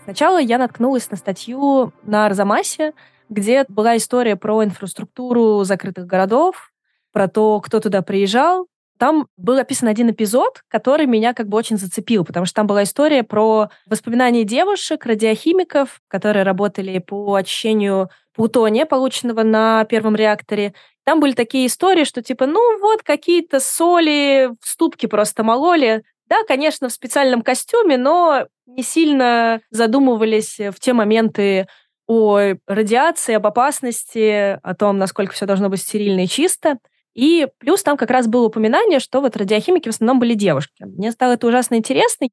Сначала 0.04 0.40
я 0.40 0.58
наткнулась 0.58 1.10
на 1.12 1.18
статью 1.18 1.92
на 2.04 2.26
Арзамасе, 2.28 2.94
где 3.30 3.66
была 3.68 3.98
история 3.98 4.36
про 4.36 4.64
инфраструктуру 4.64 5.64
закрытых 5.64 6.06
городов, 6.06 6.72
про 7.12 7.28
то, 7.28 7.60
кто 7.62 7.80
туда 7.80 8.02
приезжал, 8.02 8.68
там 8.98 9.28
был 9.38 9.58
описан 9.58 9.88
один 9.88 10.10
эпизод, 10.10 10.64
который 10.68 11.06
меня 11.06 11.34
как 11.34 11.48
бы 11.48 11.58
очень 11.58 11.78
зацепил, 11.78 12.26
потому 12.26 12.46
что 12.46 12.56
там 12.56 12.68
была 12.68 12.84
история 12.84 13.24
про 13.24 13.70
воспоминания 13.86 14.44
девушек, 14.44 15.06
радиохимиков, 15.06 16.02
которые 16.08 16.44
работали 16.44 16.98
по 17.00 17.36
очищению 17.36 18.10
плутония, 18.38 18.86
полученного 18.86 19.44
на 19.44 19.84
первом 19.86 20.16
реакторе. 20.16 20.74
Там 21.04 21.20
были 21.20 21.34
такие 21.34 21.68
истории, 21.68 22.04
что 22.04 22.22
типа, 22.22 22.46
ну 22.46 22.80
вот 22.80 23.02
какие-то 23.02 23.60
соли 23.60 24.50
в 24.62 24.68
ступке 24.68 25.08
просто 25.08 25.44
мололи. 25.44 26.04
Да, 26.28 26.38
конечно, 26.48 26.88
в 26.88 26.94
специальном 26.94 27.42
костюме, 27.42 27.98
но 27.98 28.46
не 28.68 28.84
сильно 28.84 29.60
задумывались 29.72 30.60
в 30.60 30.76
те 30.80 30.94
моменты 30.94 31.68
о 32.06 32.40
радиации, 32.68 33.34
об 33.34 33.48
опасности, 33.48 34.60
о 34.62 34.76
том, 34.76 34.98
насколько 34.98 35.34
все 35.34 35.46
должно 35.46 35.70
быть 35.70 35.82
стерильно 35.82 36.24
и 36.24 36.28
чисто. 36.28 36.78
И 37.16 37.48
плюс 37.58 37.82
там 37.82 37.98
как 37.98 38.12
раз 38.12 38.28
было 38.28 38.46
упоминание, 38.46 39.00
что 39.00 39.22
вот 39.22 39.36
радиохимики 39.36 39.90
в 39.90 39.94
основном 39.94 40.20
были 40.20 40.36
девушки. 40.36 40.84
Мне 40.84 41.12
стало 41.12 41.34
это 41.34 41.48
ужасно 41.48 41.76
интересно 41.76 42.28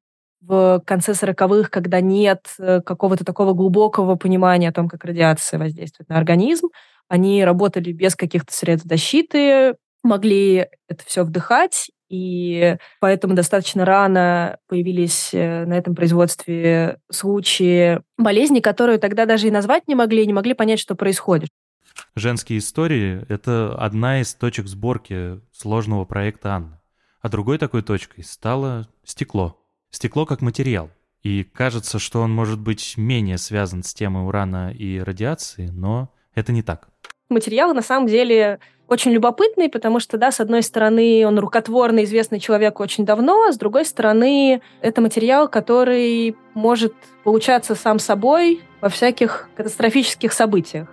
в 0.47 0.81
конце 0.85 1.13
40-х, 1.13 1.69
когда 1.69 2.01
нет 2.01 2.47
э, 2.59 2.81
какого-то 2.81 3.25
такого 3.25 3.53
глубокого 3.53 4.15
понимания 4.15 4.69
о 4.69 4.73
том, 4.73 4.87
как 4.87 5.03
радиация 5.03 5.59
воздействует 5.59 6.09
на 6.09 6.17
организм. 6.17 6.67
Они 7.07 7.43
работали 7.43 7.91
без 7.91 8.15
каких-то 8.15 8.53
средств 8.53 8.87
защиты, 8.87 9.75
могли 10.03 10.67
это 10.87 11.03
все 11.05 11.23
вдыхать, 11.23 11.89
и 12.09 12.77
поэтому 12.99 13.33
достаточно 13.33 13.85
рано 13.85 14.57
появились 14.67 15.33
э, 15.33 15.65
на 15.65 15.73
этом 15.73 15.95
производстве 15.95 16.99
случаи 17.11 18.01
болезни, 18.17 18.59
которые 18.59 18.99
тогда 18.99 19.25
даже 19.25 19.47
и 19.47 19.51
назвать 19.51 19.87
не 19.87 19.95
могли, 19.95 20.25
не 20.25 20.33
могли 20.33 20.53
понять, 20.53 20.79
что 20.79 20.95
происходит. 20.95 21.49
Женские 22.15 22.59
истории— 22.59 23.25
это 23.29 23.75
одна 23.77 24.21
из 24.21 24.33
точек 24.33 24.67
сборки 24.67 25.39
сложного 25.51 26.05
проекта 26.05 26.55
Анны. 26.55 26.79
А 27.21 27.29
другой 27.29 27.57
такой 27.57 27.81
точкой 27.81 28.23
стало 28.23 28.87
стекло. 29.03 29.64
Стекло 29.95 30.25
как 30.25 30.41
материал. 30.41 30.89
И 31.23 31.45
кажется, 31.45 31.99
что 31.99 32.19
он 32.19 32.29
может 32.29 32.59
быть 32.59 32.95
менее 32.97 33.37
связан 33.37 33.81
с 33.81 33.93
темой 33.93 34.27
урана 34.27 34.73
и 34.73 34.99
радиации, 34.99 35.69
но 35.71 36.09
это 36.35 36.51
не 36.51 36.63
так. 36.63 36.89
Материал 37.29 37.73
на 37.73 37.81
самом 37.81 38.05
деле 38.05 38.59
очень 38.89 39.11
любопытный, 39.11 39.69
потому 39.69 40.01
что, 40.01 40.17
да, 40.17 40.31
с 40.31 40.41
одной 40.41 40.63
стороны, 40.63 41.25
он 41.25 41.39
рукотворный, 41.39 42.03
известный 42.03 42.41
человеку 42.41 42.83
очень 42.83 43.05
давно, 43.05 43.45
а 43.47 43.53
с 43.53 43.57
другой 43.57 43.85
стороны, 43.85 44.61
это 44.81 44.99
материал, 44.99 45.47
который 45.47 46.35
может 46.53 46.93
получаться 47.23 47.73
сам 47.73 47.97
собой 47.97 48.61
во 48.81 48.89
всяких 48.89 49.47
катастрофических 49.55 50.33
событиях. 50.33 50.89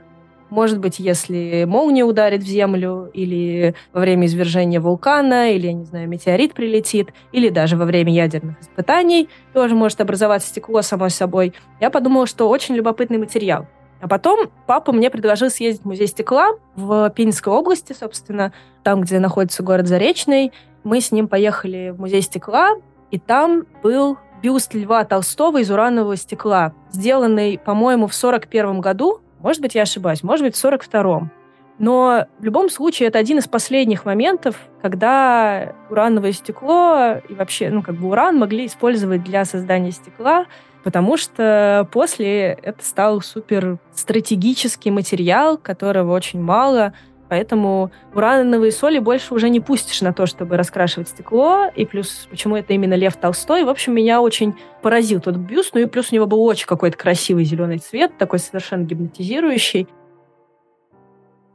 Может 0.52 0.80
быть, 0.80 0.98
если 0.98 1.64
молния 1.66 2.04
ударит 2.04 2.42
в 2.42 2.46
землю, 2.46 3.10
или 3.14 3.74
во 3.94 4.00
время 4.02 4.26
извержения 4.26 4.82
вулкана, 4.82 5.50
или, 5.50 5.68
я 5.68 5.72
не 5.72 5.84
знаю, 5.86 6.06
метеорит 6.10 6.52
прилетит, 6.52 7.14
или 7.32 7.48
даже 7.48 7.78
во 7.78 7.86
время 7.86 8.12
ядерных 8.12 8.60
испытаний 8.60 9.30
тоже 9.54 9.74
может 9.74 10.02
образоваться 10.02 10.50
стекло 10.50 10.82
само 10.82 11.08
собой. 11.08 11.54
Я 11.80 11.88
подумала, 11.88 12.26
что 12.26 12.50
очень 12.50 12.74
любопытный 12.74 13.16
материал. 13.16 13.66
А 14.02 14.08
потом 14.08 14.50
папа 14.66 14.92
мне 14.92 15.08
предложил 15.08 15.48
съездить 15.48 15.84
в 15.84 15.86
музей 15.86 16.06
стекла 16.06 16.50
в 16.76 17.08
Пензенской 17.16 17.50
области, 17.50 17.94
собственно, 17.98 18.52
там, 18.82 19.00
где 19.00 19.20
находится 19.20 19.62
город 19.62 19.88
Заречный. 19.88 20.52
Мы 20.84 21.00
с 21.00 21.12
ним 21.12 21.28
поехали 21.28 21.94
в 21.96 21.98
музей 21.98 22.20
стекла, 22.20 22.72
и 23.10 23.18
там 23.18 23.64
был 23.82 24.18
бюст 24.42 24.74
Льва 24.74 25.04
Толстого 25.06 25.62
из 25.62 25.70
уранового 25.70 26.14
стекла, 26.16 26.74
сделанный, 26.90 27.58
по-моему, 27.58 28.06
в 28.06 28.14
1941 28.14 28.82
году 28.82 29.22
может 29.42 29.60
быть, 29.60 29.74
я 29.74 29.82
ошибаюсь, 29.82 30.22
может 30.22 30.44
быть, 30.46 30.56
в 30.56 30.64
42-м. 30.64 31.30
Но 31.78 32.26
в 32.38 32.44
любом 32.44 32.70
случае 32.70 33.08
это 33.08 33.18
один 33.18 33.38
из 33.38 33.48
последних 33.48 34.04
моментов, 34.04 34.56
когда 34.82 35.74
урановое 35.90 36.32
стекло 36.32 37.14
и 37.28 37.34
вообще, 37.34 37.70
ну, 37.70 37.82
как 37.82 37.96
бы 37.96 38.08
уран 38.08 38.38
могли 38.38 38.66
использовать 38.66 39.24
для 39.24 39.44
создания 39.44 39.90
стекла, 39.90 40.46
потому 40.84 41.16
что 41.16 41.88
после 41.90 42.58
это 42.62 42.84
стал 42.84 43.20
супер 43.20 43.78
стратегический 43.94 44.90
материал, 44.90 45.56
которого 45.56 46.14
очень 46.14 46.40
мало, 46.40 46.92
поэтому 47.32 47.90
урановые 48.14 48.70
соли 48.72 48.98
больше 48.98 49.32
уже 49.32 49.48
не 49.48 49.58
пустишь 49.58 50.02
на 50.02 50.12
то, 50.12 50.26
чтобы 50.26 50.58
раскрашивать 50.58 51.08
стекло, 51.08 51.64
и 51.74 51.86
плюс, 51.86 52.28
почему 52.28 52.56
это 52.56 52.74
именно 52.74 52.92
Лев 52.92 53.16
Толстой. 53.16 53.64
В 53.64 53.70
общем, 53.70 53.94
меня 53.94 54.20
очень 54.20 54.54
поразил 54.82 55.18
тот 55.18 55.36
бюст, 55.36 55.72
ну 55.72 55.80
и 55.80 55.86
плюс 55.86 56.12
у 56.12 56.14
него 56.14 56.26
был 56.26 56.44
очень 56.44 56.66
какой-то 56.66 56.98
красивый 56.98 57.46
зеленый 57.46 57.78
цвет, 57.78 58.18
такой 58.18 58.38
совершенно 58.38 58.84
гипнотизирующий. 58.84 59.88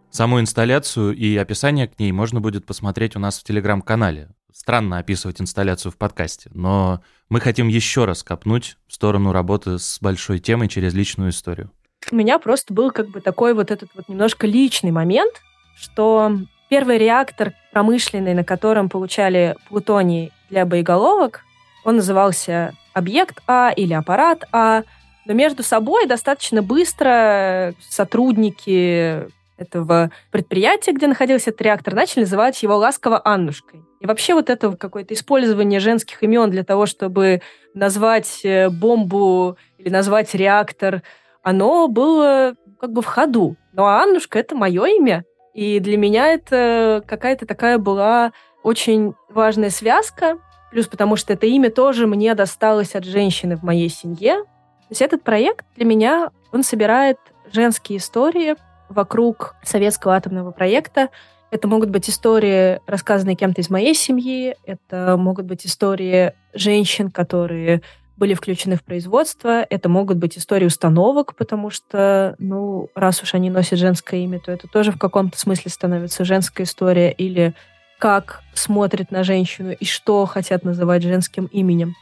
Саму 0.09 0.39
инсталляцию 0.39 1.15
и 1.15 1.37
описание 1.37 1.87
к 1.87 1.99
ней 1.99 2.11
можно 2.11 2.41
будет 2.41 2.65
посмотреть 2.65 3.15
у 3.15 3.19
нас 3.19 3.37
в 3.37 3.43
телеграм-канале. 3.43 4.29
Странно 4.51 4.97
описывать 4.97 5.39
инсталляцию 5.39 5.91
в 5.91 5.97
подкасте, 5.97 6.49
но 6.55 7.03
мы 7.29 7.39
хотим 7.39 7.67
еще 7.67 8.05
раз 8.05 8.23
копнуть 8.23 8.77
в 8.87 8.95
сторону 8.95 9.31
работы 9.31 9.77
с 9.77 9.99
большой 10.01 10.39
темой 10.39 10.69
через 10.69 10.95
личную 10.95 11.29
историю. 11.29 11.69
У 12.11 12.15
меня 12.15 12.39
просто 12.39 12.73
был 12.73 12.89
как 12.89 13.09
бы 13.09 13.21
такой 13.21 13.53
вот 13.53 13.69
этот 13.69 13.89
вот 13.93 14.09
немножко 14.09 14.47
личный 14.47 14.91
момент, 14.91 15.33
что 15.79 16.31
первый 16.69 16.97
реактор 16.97 17.53
промышленный, 17.71 18.33
на 18.33 18.43
котором 18.43 18.89
получали 18.89 19.55
плутоний 19.69 20.31
для 20.49 20.65
боеголовок, 20.65 21.43
он 21.83 21.97
назывался 21.97 22.73
объект 22.93 23.41
А 23.47 23.71
или 23.75 23.93
аппарат 23.93 24.45
А, 24.51 24.83
но 25.25 25.33
между 25.33 25.63
собой 25.63 26.07
достаточно 26.07 26.61
быстро 26.61 27.73
сотрудники 27.89 29.27
этого 29.57 30.11
предприятия, 30.31 30.91
где 30.91 31.07
находился 31.07 31.49
этот 31.49 31.61
реактор, 31.61 31.93
начали 31.95 32.21
называть 32.21 32.61
его 32.61 32.77
ласково 32.77 33.21
Аннушкой. 33.23 33.81
И 33.99 34.05
вообще 34.05 34.33
вот 34.33 34.49
это 34.49 34.75
какое-то 34.75 35.13
использование 35.13 35.79
женских 35.79 36.21
имен 36.23 36.51
для 36.51 36.63
того, 36.63 36.85
чтобы 36.85 37.41
назвать 37.73 38.41
э, 38.43 38.69
бомбу 38.69 39.57
или 39.77 39.89
назвать 39.89 40.33
реактор, 40.35 41.01
оно 41.41 41.87
было 41.87 42.55
как 42.79 42.91
бы 42.91 43.01
в 43.01 43.05
ходу. 43.05 43.55
Ну 43.73 43.85
а 43.85 44.03
Аннушка— 44.03 44.39
это 44.39 44.55
мое 44.55 44.85
имя. 44.85 45.23
И 45.57 45.79
для 45.79 45.97
меня 45.97 46.27
это 46.27 47.03
какая-то 47.07 47.47
такая 47.47 47.79
была 47.79 48.31
очень 48.61 49.15
важная 49.27 49.71
связка, 49.71 50.37
плюс 50.69 50.85
потому 50.85 51.15
что 51.15 51.33
это 51.33 51.47
имя 51.47 51.71
тоже 51.71 52.05
мне 52.05 52.35
досталось 52.35 52.93
от 52.93 53.05
женщины 53.05 53.57
в 53.57 53.63
моей 53.63 53.89
семье. 53.89 54.43
То 54.43 54.91
есть 54.91 55.01
этот 55.01 55.23
проект 55.23 55.65
для 55.75 55.85
меня, 55.85 56.29
он 56.51 56.61
собирает 56.61 57.17
женские 57.51 57.97
истории 57.97 58.55
вокруг 58.87 59.55
советского 59.63 60.13
атомного 60.13 60.51
проекта. 60.51 61.09
Это 61.49 61.67
могут 61.67 61.89
быть 61.89 62.07
истории, 62.07 62.79
рассказанные 62.85 63.35
кем-то 63.35 63.61
из 63.61 63.71
моей 63.71 63.95
семьи, 63.95 64.55
это 64.63 65.17
могут 65.17 65.45
быть 65.45 65.65
истории 65.65 66.33
женщин, 66.53 67.09
которые 67.09 67.81
были 68.17 68.33
включены 68.33 68.75
в 68.75 68.83
производство. 68.83 69.65
Это 69.69 69.89
могут 69.89 70.17
быть 70.17 70.37
истории 70.37 70.65
установок, 70.65 71.35
потому 71.35 71.69
что, 71.69 72.35
ну, 72.39 72.89
раз 72.95 73.21
уж 73.23 73.33
они 73.33 73.49
носят 73.49 73.79
женское 73.79 74.21
имя, 74.21 74.39
то 74.39 74.51
это 74.51 74.67
тоже 74.67 74.91
в 74.91 74.97
каком-то 74.97 75.37
смысле 75.37 75.71
становится 75.71 76.25
женская 76.25 76.63
история 76.63 77.11
или 77.11 77.53
как 77.99 78.41
смотрят 78.53 79.11
на 79.11 79.23
женщину 79.23 79.71
и 79.71 79.85
что 79.85 80.25
хотят 80.25 80.63
называть 80.63 81.03
женским 81.03 81.45
именем. 81.45 81.95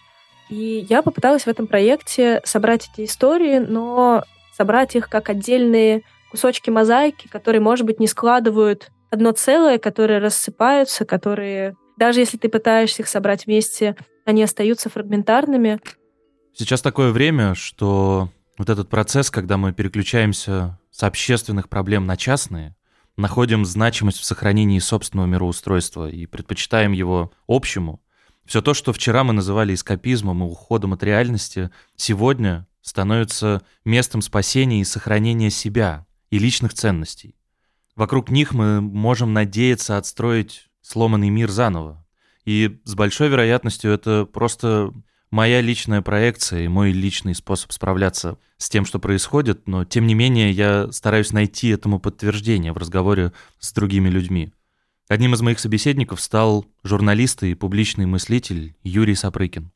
И 0.49 0.85
я 0.89 1.01
попыталась 1.01 1.43
в 1.43 1.47
этом 1.47 1.67
проекте 1.67 2.41
собрать 2.43 2.89
эти 2.93 3.05
истории, 3.05 3.59
но 3.59 4.23
собрать 4.55 4.95
их 4.95 5.09
как 5.09 5.29
отдельные 5.29 6.01
кусочки 6.31 6.69
мозаики, 6.69 7.27
которые, 7.27 7.61
может 7.61 7.85
быть, 7.85 7.99
не 7.99 8.07
складывают 8.07 8.89
одно 9.09 9.31
целое, 9.31 9.79
которые 9.79 10.19
рассыпаются, 10.19 11.05
которые 11.05 11.75
даже 11.97 12.19
если 12.19 12.37
ты 12.37 12.49
пытаешься 12.49 13.01
их 13.01 13.07
собрать 13.07 13.45
вместе, 13.45 13.95
они 14.25 14.43
остаются 14.43 14.89
фрагментарными. 14.89 15.79
Сейчас 16.57 16.81
такое 16.81 17.11
время, 17.11 17.53
что 17.53 18.31
вот 18.57 18.69
этот 18.69 18.87
процесс, 18.87 19.29
когда 19.29 19.57
мы 19.57 19.73
переключаемся 19.73 20.79
с 20.89 21.03
общественных 21.03 21.67
проблем 21.67 22.05
на 22.05 22.15
частные, 22.15 22.77
находим 23.17 23.65
значимость 23.65 24.19
в 24.19 24.23
сохранении 24.23 24.79
собственного 24.79 25.27
мироустройства 25.27 26.09
и 26.09 26.25
предпочитаем 26.25 26.93
его 26.93 27.33
общему, 27.45 28.01
все 28.45 28.61
то, 28.61 28.73
что 28.73 28.93
вчера 28.93 29.25
мы 29.25 29.33
называли 29.33 29.73
эскапизмом 29.73 30.43
и 30.43 30.47
уходом 30.47 30.93
от 30.93 31.03
реальности, 31.03 31.71
сегодня 31.97 32.65
становится 32.81 33.61
местом 33.83 34.21
спасения 34.21 34.79
и 34.79 34.85
сохранения 34.85 35.49
себя 35.49 36.05
и 36.29 36.39
личных 36.39 36.73
ценностей. 36.73 37.35
Вокруг 37.97 38.29
них 38.29 38.53
мы 38.53 38.79
можем 38.79 39.33
надеяться 39.33 39.97
отстроить 39.97 40.69
сломанный 40.81 41.29
мир 41.29 41.51
заново. 41.51 42.05
И 42.45 42.79
с 42.85 42.95
большой 42.95 43.27
вероятностью 43.27 43.91
это 43.91 44.25
просто 44.25 44.93
моя 45.35 45.59
личная 45.59 46.01
проекция 46.01 46.61
и 46.61 46.69
мой 46.69 46.91
личный 46.91 47.35
способ 47.35 47.73
справляться 47.73 48.37
с 48.57 48.69
тем, 48.69 48.85
что 48.85 48.99
происходит, 48.99 49.67
но 49.67 49.83
тем 49.83 50.07
не 50.07 50.13
менее 50.13 50.49
я 50.49 50.89
стараюсь 50.93 51.33
найти 51.33 51.67
этому 51.69 51.99
подтверждение 51.99 52.71
в 52.71 52.77
разговоре 52.77 53.33
с 53.59 53.73
другими 53.73 54.07
людьми. 54.07 54.53
Одним 55.09 55.33
из 55.33 55.41
моих 55.41 55.59
собеседников 55.59 56.21
стал 56.21 56.65
журналист 56.83 57.43
и 57.43 57.53
публичный 57.53 58.05
мыслитель 58.05 58.75
Юрий 58.81 59.13
Сапрыкин. 59.13 59.71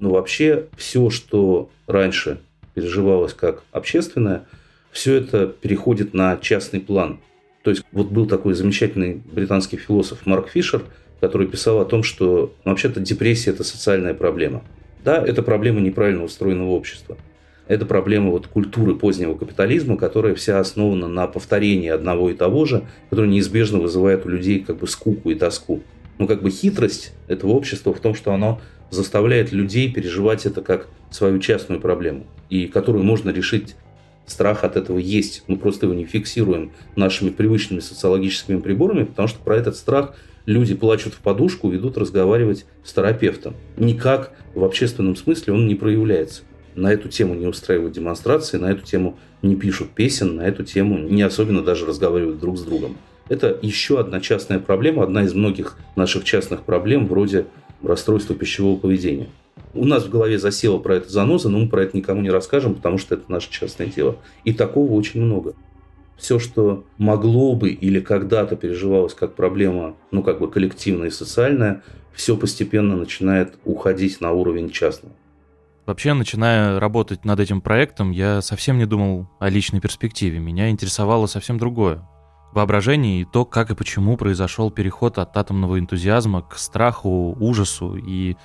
Ну, 0.00 0.10
вообще, 0.10 0.66
все, 0.76 1.08
что 1.08 1.70
раньше 1.86 2.40
переживалось 2.74 3.32
как 3.32 3.62
общественное, 3.70 4.44
все 4.90 5.14
это 5.14 5.46
переходит 5.46 6.14
на 6.14 6.36
частный 6.36 6.80
план. 6.80 7.20
То 7.62 7.70
есть, 7.70 7.84
вот 7.92 8.08
был 8.08 8.26
такой 8.26 8.54
замечательный 8.54 9.22
британский 9.24 9.76
философ 9.76 10.26
Марк 10.26 10.48
Фишер, 10.48 10.82
который 11.20 11.46
писал 11.46 11.78
о 11.80 11.84
том, 11.84 12.02
что 12.02 12.52
ну, 12.64 12.72
вообще-то 12.72 12.98
депрессия– 12.98 13.50
это 13.52 13.62
социальная 13.62 14.14
проблема. 14.14 14.64
Да, 15.04 15.24
это 15.24 15.42
проблема 15.42 15.80
неправильно 15.80 16.24
устроенного 16.24 16.70
общества. 16.70 17.16
Это 17.68 17.86
проблема 17.86 18.30
вот 18.30 18.48
культуры 18.48 18.96
позднего 18.96 19.36
капитализма, 19.36 19.96
которая 19.96 20.34
вся 20.34 20.58
основана 20.58 21.06
на 21.06 21.26
повторении 21.26 21.88
одного 21.88 22.30
и 22.30 22.34
того 22.34 22.64
же, 22.64 22.84
которое 23.10 23.28
неизбежно 23.28 23.78
вызывает 23.78 24.26
у 24.26 24.28
людей 24.28 24.60
как 24.60 24.78
бы 24.78 24.88
скуку 24.88 25.30
и 25.30 25.34
тоску. 25.34 25.80
Но 26.18 26.26
как 26.26 26.42
бы 26.42 26.50
хитрость 26.50 27.12
этого 27.28 27.52
общества 27.52 27.94
в 27.94 28.00
том, 28.00 28.14
что 28.14 28.32
оно 28.32 28.60
заставляет 28.90 29.52
людей 29.52 29.90
переживать 29.92 30.46
это 30.46 30.62
как 30.62 30.88
свою 31.10 31.38
частную 31.38 31.80
проблему, 31.80 32.26
и 32.48 32.66
которую 32.66 33.04
можно 33.04 33.30
решить 33.30 33.76
Страх 34.30 34.62
от 34.62 34.76
этого 34.76 34.98
есть. 34.98 35.42
Мы 35.48 35.56
просто 35.56 35.86
его 35.86 35.94
не 35.94 36.04
фиксируем 36.04 36.70
нашими 36.94 37.30
привычными 37.30 37.80
социологическими 37.80 38.60
приборами, 38.60 39.02
потому 39.02 39.26
что 39.26 39.40
про 39.40 39.56
этот 39.56 39.74
страх 39.74 40.14
люди 40.46 40.74
плачут 40.74 41.14
в 41.14 41.18
подушку, 41.18 41.74
идут 41.74 41.98
разговаривать 41.98 42.66
с 42.84 42.92
терапевтом. 42.92 43.54
Никак 43.76 44.32
в 44.54 44.64
общественном 44.64 45.16
смысле 45.16 45.54
он 45.54 45.66
не 45.66 45.74
проявляется. 45.74 46.42
На 46.74 46.92
эту 46.92 47.08
тему 47.08 47.34
не 47.34 47.46
устраивают 47.46 47.94
демонстрации, 47.94 48.56
на 48.56 48.70
эту 48.70 48.84
тему 48.84 49.18
не 49.42 49.56
пишут 49.56 49.90
песен, 49.90 50.36
на 50.36 50.42
эту 50.42 50.64
тему 50.64 50.98
не 50.98 51.22
особенно 51.22 51.62
даже 51.62 51.86
разговаривают 51.86 52.38
друг 52.38 52.58
с 52.58 52.62
другом. 52.62 52.96
Это 53.28 53.58
еще 53.62 54.00
одна 54.00 54.20
частная 54.20 54.58
проблема, 54.58 55.02
одна 55.02 55.24
из 55.24 55.34
многих 55.34 55.78
наших 55.96 56.24
частных 56.24 56.62
проблем 56.62 57.06
вроде 57.06 57.46
расстройства 57.82 58.34
пищевого 58.34 58.78
поведения. 58.78 59.28
У 59.72 59.84
нас 59.84 60.04
в 60.04 60.10
голове 60.10 60.38
засела 60.38 60.78
про 60.78 60.96
это 60.96 61.08
заноза, 61.08 61.48
но 61.48 61.58
мы 61.58 61.68
про 61.68 61.84
это 61.84 61.96
никому 61.96 62.22
не 62.22 62.30
расскажем, 62.30 62.74
потому 62.74 62.98
что 62.98 63.14
это 63.14 63.30
наше 63.30 63.50
частное 63.50 63.86
дело. 63.86 64.16
И 64.44 64.52
такого 64.52 64.92
очень 64.92 65.22
много 65.22 65.54
все, 66.20 66.38
что 66.38 66.84
могло 66.98 67.54
бы 67.54 67.70
или 67.70 68.00
когда-то 68.00 68.54
переживалось 68.56 69.14
как 69.14 69.34
проблема, 69.34 69.96
ну, 70.10 70.22
как 70.22 70.38
бы 70.38 70.50
коллективная 70.50 71.08
и 71.08 71.10
социальная, 71.10 71.82
все 72.12 72.36
постепенно 72.36 72.96
начинает 72.96 73.54
уходить 73.64 74.20
на 74.20 74.32
уровень 74.32 74.70
частного. 74.70 75.14
Вообще, 75.86 76.12
начиная 76.12 76.78
работать 76.78 77.24
над 77.24 77.40
этим 77.40 77.60
проектом, 77.60 78.10
я 78.10 78.42
совсем 78.42 78.78
не 78.78 78.84
думал 78.84 79.28
о 79.40 79.48
личной 79.48 79.80
перспективе. 79.80 80.38
Меня 80.38 80.70
интересовало 80.70 81.26
совсем 81.26 81.58
другое. 81.58 82.06
Воображение 82.52 83.22
и 83.22 83.24
то, 83.24 83.44
как 83.44 83.70
и 83.70 83.74
почему 83.74 84.16
произошел 84.16 84.70
переход 84.70 85.18
от 85.18 85.36
атомного 85.36 85.78
энтузиазма 85.78 86.42
к 86.42 86.58
страху, 86.58 87.34
ужасу. 87.40 87.96
И 87.96 88.36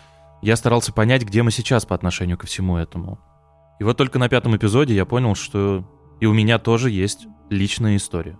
я 0.42 0.56
старался 0.56 0.94
понять, 0.94 1.24
где 1.24 1.44
мы 1.44 1.52
сейчас 1.52 1.86
по 1.86 1.94
отношению 1.94 2.38
ко 2.38 2.48
всему 2.48 2.78
этому. 2.78 3.20
И 3.80 3.84
вот 3.84 3.98
только 3.98 4.18
на 4.18 4.30
пятом 4.30 4.56
эпизоде 4.56 4.96
я 4.96 5.06
понял, 5.06 5.36
что 5.36 5.84
и 6.20 6.26
у 6.26 6.34
меня 6.34 6.60
тоже 6.60 6.90
есть 6.90 7.28
личная 7.50 7.96
история. 7.98 8.38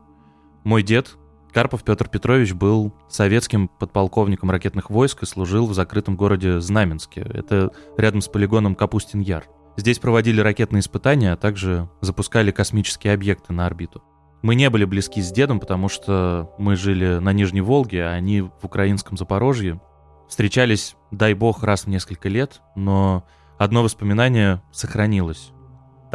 Мой 0.64 0.84
дед, 0.84 1.18
Карпов 1.54 1.84
Петр 1.84 2.10
Петрович, 2.10 2.54
был 2.54 2.94
советским 3.08 3.68
подполковником 3.68 4.52
ракетных 4.52 4.90
войск 4.90 5.24
и 5.24 5.26
служил 5.26 5.68
в 5.68 5.74
закрытом 5.74 6.16
городе 6.16 6.60
Знаменске. 6.60 7.22
Это 7.22 7.72
рядом 7.98 8.22
с 8.22 8.28
полигоном 8.28 8.76
Капустин-Яр. 8.76 9.46
Здесь 9.78 10.00
проводили 10.00 10.42
ракетные 10.42 10.80
испытания, 10.80 11.34
а 11.34 11.38
также 11.38 11.90
запускали 12.02 12.52
космические 12.52 13.14
объекты 13.14 13.54
на 13.54 13.66
орбиту. 13.66 14.04
Мы 14.42 14.56
не 14.56 14.70
были 14.70 14.86
близки 14.86 15.22
с 15.22 15.32
дедом, 15.32 15.60
потому 15.60 15.90
что 15.90 16.52
мы 16.58 16.76
жили 16.76 17.20
на 17.20 17.34
Нижней 17.34 17.62
Волге, 17.62 18.06
а 18.06 18.12
они 18.12 18.42
в 18.42 18.64
украинском 18.64 19.18
Запорожье. 19.18 19.82
Встречались, 20.30 20.96
дай 21.12 21.34
бог, 21.34 21.64
раз 21.64 21.86
в 21.86 21.88
несколько 21.88 22.30
лет, 22.30 22.62
но 22.76 23.26
одно 23.58 23.84
воспоминание 23.84 24.62
сохранилось. 24.72 25.52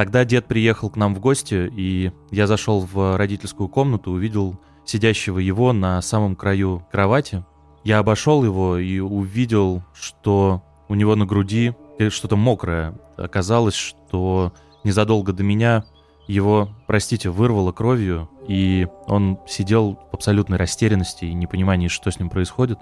Тогда 0.01 0.25
дед 0.25 0.47
приехал 0.47 0.89
к 0.89 0.97
нам 0.97 1.15
в 1.15 1.21
гости, 1.21 1.71
и 1.77 2.11
я 2.31 2.47
зашел 2.47 2.89
в 2.91 3.19
родительскую 3.19 3.69
комнату, 3.69 4.13
увидел 4.13 4.59
сидящего 4.87 5.39
его 5.39 5.75
на 5.75 6.01
самом 6.01 6.37
краю 6.37 6.87
кровати. 6.91 7.45
Я 7.85 7.99
обошел 7.99 8.43
его 8.43 8.79
и 8.79 8.99
увидел, 8.99 9.83
что 9.93 10.63
у 10.89 10.95
него 10.95 11.17
на 11.17 11.27
груди 11.27 11.75
что-то 12.09 12.37
мокрое. 12.37 12.95
Оказалось, 13.19 13.75
что 13.75 14.55
незадолго 14.85 15.35
до 15.35 15.43
меня 15.43 15.85
его, 16.27 16.71
простите, 16.87 17.29
вырвало 17.29 17.73
кровью, 17.73 18.31
и 18.49 18.89
он 19.07 19.39
сидел 19.47 19.99
в 20.11 20.15
абсолютной 20.15 20.57
растерянности 20.57 21.27
и 21.27 21.35
непонимании, 21.35 21.89
что 21.89 22.11
с 22.11 22.19
ним 22.19 22.31
происходит. 22.31 22.79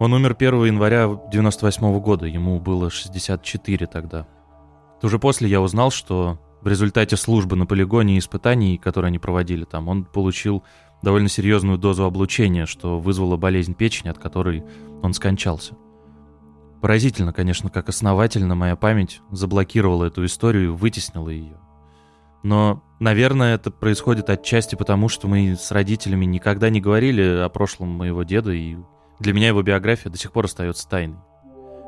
Он 0.00 0.12
умер 0.12 0.34
1 0.36 0.64
января 0.64 1.16
98 1.30 2.00
года, 2.00 2.26
ему 2.26 2.58
было 2.58 2.90
64 2.90 3.86
тогда. 3.86 4.26
Уже 5.04 5.18
после 5.18 5.50
я 5.50 5.60
узнал, 5.60 5.90
что 5.90 6.38
в 6.62 6.66
результате 6.66 7.18
службы 7.18 7.56
на 7.56 7.66
полигоне 7.66 8.16
и 8.16 8.18
испытаний, 8.18 8.78
которые 8.78 9.08
они 9.08 9.18
проводили 9.18 9.64
там, 9.64 9.88
он 9.88 10.06
получил 10.06 10.64
довольно 11.02 11.28
серьезную 11.28 11.76
дозу 11.76 12.04
облучения, 12.04 12.64
что 12.64 12.98
вызвало 12.98 13.36
болезнь 13.36 13.74
печени, 13.74 14.08
от 14.08 14.16
которой 14.16 14.64
он 15.02 15.12
скончался. 15.12 15.76
Поразительно, 16.80 17.34
конечно, 17.34 17.68
как 17.68 17.90
основательно 17.90 18.54
моя 18.54 18.76
память 18.76 19.20
заблокировала 19.30 20.06
эту 20.06 20.24
историю 20.24 20.64
и 20.64 20.68
вытеснила 20.68 21.28
ее. 21.28 21.58
Но, 22.42 22.82
наверное, 22.98 23.56
это 23.56 23.70
происходит 23.70 24.30
отчасти 24.30 24.74
потому, 24.74 25.10
что 25.10 25.28
мы 25.28 25.54
с 25.54 25.70
родителями 25.70 26.24
никогда 26.24 26.70
не 26.70 26.80
говорили 26.80 27.42
о 27.44 27.50
прошлом 27.50 27.90
моего 27.90 28.22
деда, 28.22 28.52
и 28.52 28.78
для 29.20 29.34
меня 29.34 29.48
его 29.48 29.62
биография 29.62 30.10
до 30.10 30.16
сих 30.16 30.32
пор 30.32 30.46
остается 30.46 30.88
тайной. 30.88 31.18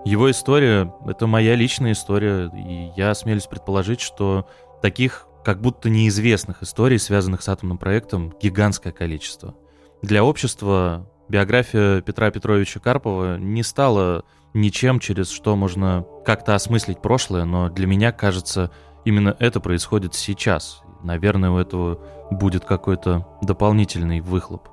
Его 0.06 0.30
история— 0.30 0.94
это 1.08 1.26
моя 1.26 1.56
личная 1.56 1.90
история, 1.90 2.48
и 2.54 2.92
я 2.96 3.10
осмелюсь 3.10 3.46
предположить, 3.46 4.00
что 4.00 4.46
таких 4.80 5.26
как 5.44 5.60
будто 5.60 5.90
неизвестных 5.90 6.62
историй, 6.62 7.00
связанных 7.00 7.42
с 7.42 7.48
атомным 7.48 7.76
проектом, 7.76 8.32
гигантское 8.40 8.92
количество. 8.92 9.56
Для 10.02 10.22
общества 10.22 11.10
биография 11.28 12.02
Петра 12.02 12.30
Петровича 12.30 12.78
Карпова 12.78 13.36
не 13.36 13.64
стала 13.64 14.24
ничем, 14.54 15.00
через 15.00 15.28
что 15.28 15.56
можно 15.56 16.06
как-то 16.24 16.54
осмыслить 16.54 17.02
прошлое, 17.02 17.44
но 17.44 17.68
для 17.68 17.88
меня 17.88 18.12
кажется, 18.12 18.70
именно 19.04 19.36
это 19.40 19.58
происходит 19.58 20.14
сейчас. 20.14 20.82
Наверное, 21.02 21.50
у 21.50 21.58
этого 21.58 21.98
будет 22.30 22.64
какой-то 22.64 23.26
дополнительный 23.42 24.20
выхлоп. 24.20 24.68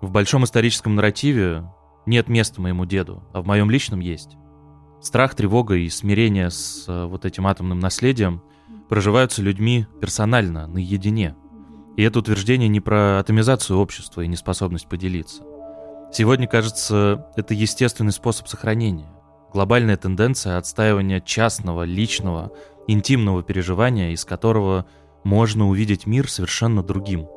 В 0.00 0.10
большом 0.10 0.44
историческом 0.44 0.94
нарративе 0.94 1.64
нет 2.06 2.28
места 2.28 2.60
моему 2.60 2.84
деду, 2.84 3.22
а 3.32 3.42
в 3.42 3.46
моем 3.46 3.70
личном 3.70 4.00
есть. 4.00 4.36
Страх, 5.00 5.34
тревога 5.34 5.76
и 5.76 5.88
смирение 5.88 6.50
с 6.50 6.84
э, 6.88 7.06
вот 7.06 7.24
этим 7.24 7.46
атомным 7.46 7.80
наследием 7.80 8.42
проживаются 8.88 9.42
людьми 9.42 9.86
персонально, 10.00 10.66
наедине. 10.66 11.34
И 11.96 12.02
это 12.02 12.20
утверждение 12.20 12.68
не 12.68 12.80
про 12.80 13.18
атомизацию 13.18 13.78
общества 13.78 14.22
и 14.22 14.28
неспособность 14.28 14.88
поделиться. 14.88 15.42
Сегодня, 16.12 16.46
кажется, 16.46 17.26
это 17.36 17.54
естественный 17.54 18.12
способ 18.12 18.48
сохранения. 18.48 19.10
Глобальная 19.52 19.96
тенденция 19.96 20.56
отстаивания 20.56 21.20
частного, 21.20 21.82
личного, 21.82 22.52
интимного 22.86 23.42
переживания, 23.42 24.10
из 24.10 24.24
которого 24.24 24.86
можно 25.24 25.68
увидеть 25.68 26.06
мир 26.06 26.30
совершенно 26.30 26.82
другим– 26.82 27.26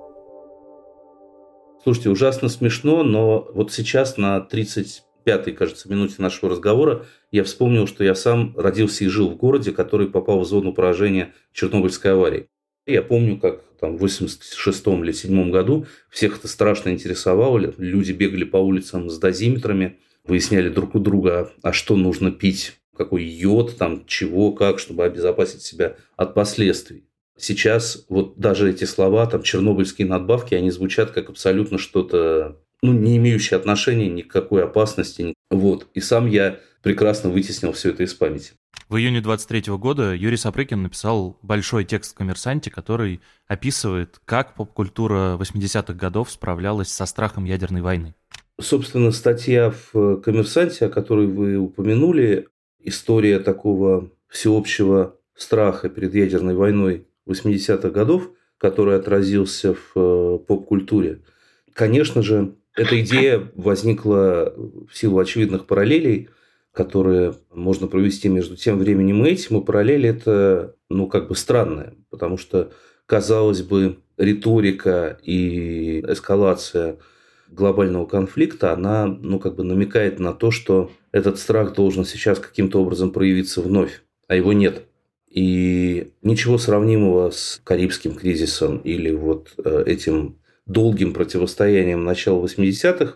Слушайте, 1.86 2.10
ужасно 2.10 2.50
смешно, 2.50 3.04
но 3.04 3.48
вот 3.54 3.72
сейчас 3.72 4.18
на 4.18 4.40
35-й, 4.52 5.52
кажется, 5.52 5.88
минуте 5.88 6.16
нашего 6.18 6.50
разговора 6.50 7.06
я 7.32 7.44
вспомнил, 7.44 7.86
что 7.86 8.04
я 8.04 8.16
сам 8.16 8.58
родился 8.58 9.04
и 9.04 9.08
жил 9.08 9.30
в 9.30 9.36
городе, 9.36 9.72
который 9.72 10.08
попал 10.08 10.40
в 10.40 10.48
зону 10.48 10.74
поражения 10.74 11.36
Чернобыльской 11.54 12.14
аварии. 12.14 12.48
Я 12.88 13.04
помню, 13.04 13.40
как 13.40 13.62
там, 13.80 13.98
в 13.98 14.00
86 14.00 14.88
или 14.88 15.12
7 15.12 15.52
году 15.52 15.86
всех 16.10 16.40
это 16.40 16.48
страшно 16.48 16.90
интересовало. 16.90 17.72
Люди 17.78 18.14
бегали 18.14 18.46
по 18.46 18.58
улицам 18.58 19.12
с 19.12 19.20
дозиметрами, 19.20 20.00
выясняли 20.24 20.70
друг 20.70 20.96
у 20.96 21.00
друга, 21.00 21.52
а 21.62 21.72
что 21.72 21.96
нужно 21.96 22.32
пить, 22.32 22.80
какой 22.98 23.24
йод, 23.24 23.78
там, 23.78 24.08
чего, 24.08 24.54
как, 24.54 24.80
чтобы 24.80 25.04
обезопасить 25.04 25.62
себя 25.62 25.98
от 26.18 26.34
последствий. 26.34 27.06
Сейчас 27.38 28.06
вот 28.10 28.38
даже 28.38 28.70
эти 28.70 28.86
слова, 28.86 29.26
там, 29.26 29.44
чернобыльские 29.44 30.08
надбавки, 30.08 30.56
они 30.56 30.72
звучат 30.72 31.12
как 31.12 31.30
абсолютно 31.30 31.78
что-то, 31.78 32.58
ну, 32.82 32.94
не 32.94 33.18
имеющее 33.18 33.58
отношения 33.58 34.10
ни 34.10 34.22
к 34.22 34.32
какой 34.32 34.64
опасности. 34.64 35.34
Вот. 35.52 35.88
И 35.94 36.00
сам 36.00 36.28
я 36.28 36.60
прекрасно 36.82 37.30
вытеснил 37.30 37.74
все 37.74 37.90
это 37.90 38.04
из 38.04 38.14
памяти. 38.14 38.54
В 38.88 38.98
июне 38.98 39.20
23 39.20 39.74
года 39.78 40.14
Юрий 40.14 40.38
Сапрыкин 40.38 40.84
написал 40.84 41.40
большой 41.42 41.86
текст 41.86 42.14
в 42.14 42.18
«Коммерсанте», 42.18 42.70
который 42.70 43.20
описывает, 43.48 44.22
как 44.26 44.54
поп-культура 44.54 45.38
80-х 45.40 45.94
годов 45.94 46.30
справлялась 46.30 46.90
со 46.90 47.08
страхом 47.08 47.46
ядерной 47.46 47.82
войны. 47.82 48.14
Собственно, 48.62 49.12
статья 49.12 49.74
в 49.92 50.18
«Коммерсанте», 50.18 50.86
о 50.86 50.90
которой 50.90 51.26
вы 51.26 51.58
упомянули, 51.58 52.48
история 52.80 53.40
такого 53.40 54.12
всеобщего 54.28 55.18
страха 55.36 55.90
перед 55.90 56.14
ядерной 56.14 56.54
войной 56.54 57.08
80-х 57.28 57.90
годов, 57.90 58.32
который 58.58 58.96
отразился 58.96 59.74
в 59.74 59.92
э, 59.96 60.40
поп-культуре. 60.46 61.22
Конечно 61.74 62.22
же, 62.22 62.56
эта 62.76 63.02
идея 63.02 63.52
возникла 63.56 64.54
в 64.56 64.96
силу 64.96 65.20
очевидных 65.20 65.66
параллелей– 65.66 66.30
которые 66.76 67.36
можно 67.54 67.88
провести 67.88 68.28
между 68.28 68.58
тем 68.58 68.78
временем 68.78 69.26
и 69.26 69.30
этим, 69.30 69.58
и 69.58 69.66
параллель 69.66 70.06
это, 70.06 70.76
ну, 70.90 71.08
как 71.08 71.30
бы 71.30 71.36
странная, 71.36 71.94
потому 72.10 72.38
что, 72.38 72.74
казалось 73.06 73.62
бы, 73.62 73.98
риторика 74.18 75.18
и 75.24 76.02
эскалация 76.02 76.98
глобального 77.50 78.06
конфликта, 78.06 78.74
она, 78.74 79.06
ну, 79.06 79.40
как 79.40 79.56
бы 79.56 79.64
намекает 79.64 80.20
на 80.20 80.34
то, 80.34 80.52
что 80.52 80.92
этот 81.14 81.40
страх 81.40 81.74
должен 81.74 82.04
сейчас 82.04 82.40
каким-то 82.40 82.82
образом 82.82 83.12
проявиться 83.12 83.62
вновь, 83.62 84.04
а 84.28 84.36
его 84.36 84.52
нет. 84.52 84.84
И 85.30 86.12
ничего 86.22 86.58
сравнимого 86.58 87.30
с 87.32 87.62
Карибским 87.64 88.16
кризисом 88.16 88.78
или 88.78 89.12
вот 89.12 89.54
э, 89.58 89.84
этим 89.86 90.38
долгим 90.66 91.14
противостоянием 91.14 92.04
начала 92.04 92.44
80-х 92.44 93.16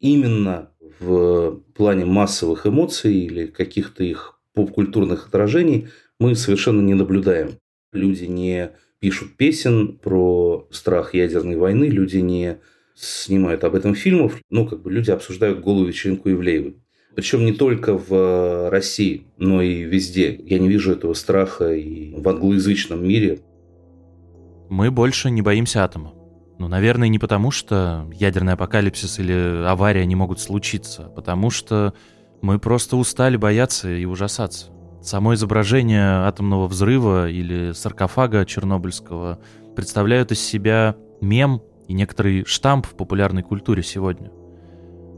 именно 0.00 0.70
в 0.98 1.60
плане 1.74 2.04
массовых 2.04 2.66
эмоций 2.66 3.14
или 3.14 3.46
каких-то 3.46 4.02
их 4.04 4.38
поп-культурных 4.54 5.28
отражений 5.28 5.88
мы 6.18 6.34
совершенно 6.34 6.80
не 6.80 6.94
наблюдаем. 6.94 7.58
Люди 7.92 8.24
не 8.24 8.72
пишут 8.98 9.36
песен 9.36 9.98
про 9.98 10.68
страх 10.70 11.14
ядерной 11.14 11.56
войны, 11.56 11.86
люди 11.86 12.18
не 12.18 12.58
снимают 12.94 13.64
об 13.64 13.74
этом 13.74 13.94
фильмов, 13.94 14.38
ну, 14.50 14.66
как 14.66 14.82
бы 14.82 14.92
люди 14.92 15.10
обсуждают 15.10 15.60
голую 15.60 15.88
вечеринку 15.88 16.30
Ивлеевой. 16.30 16.76
Причем 17.14 17.44
не 17.44 17.52
только 17.52 17.98
в 17.98 18.70
России, 18.70 19.26
но 19.36 19.60
и 19.60 19.82
везде. 19.82 20.40
Я 20.44 20.58
не 20.58 20.68
вижу 20.68 20.92
этого 20.92 21.14
страха 21.14 21.72
и 21.72 22.14
в 22.14 22.26
англоязычном 22.28 23.06
мире. 23.06 23.40
Мы 24.70 24.90
больше 24.90 25.30
не 25.30 25.42
боимся 25.42 25.84
атома. 25.84 26.14
Ну, 26.58 26.68
наверное, 26.68 27.08
не 27.08 27.18
потому, 27.18 27.50
что 27.50 28.08
ядерный 28.14 28.54
апокалипсис 28.54 29.18
или 29.18 29.64
авария 29.66 30.06
не 30.06 30.14
могут 30.14 30.40
случиться, 30.40 31.06
а 31.06 31.08
потому 31.08 31.50
что 31.50 31.92
мы 32.40 32.58
просто 32.58 32.96
устали 32.96 33.36
бояться 33.36 33.90
и 33.90 34.04
ужасаться. 34.04 34.68
Само 35.02 35.34
изображение 35.34 36.26
атомного 36.26 36.68
взрыва 36.68 37.28
или 37.28 37.72
саркофага 37.72 38.46
чернобыльского 38.46 39.40
представляют 39.74 40.32
из 40.32 40.40
себя 40.40 40.96
мем 41.20 41.60
и 41.88 41.92
некоторый 41.92 42.44
штамп 42.44 42.86
в 42.86 42.94
популярной 42.94 43.42
культуре 43.42 43.82
сегодня. 43.82 44.30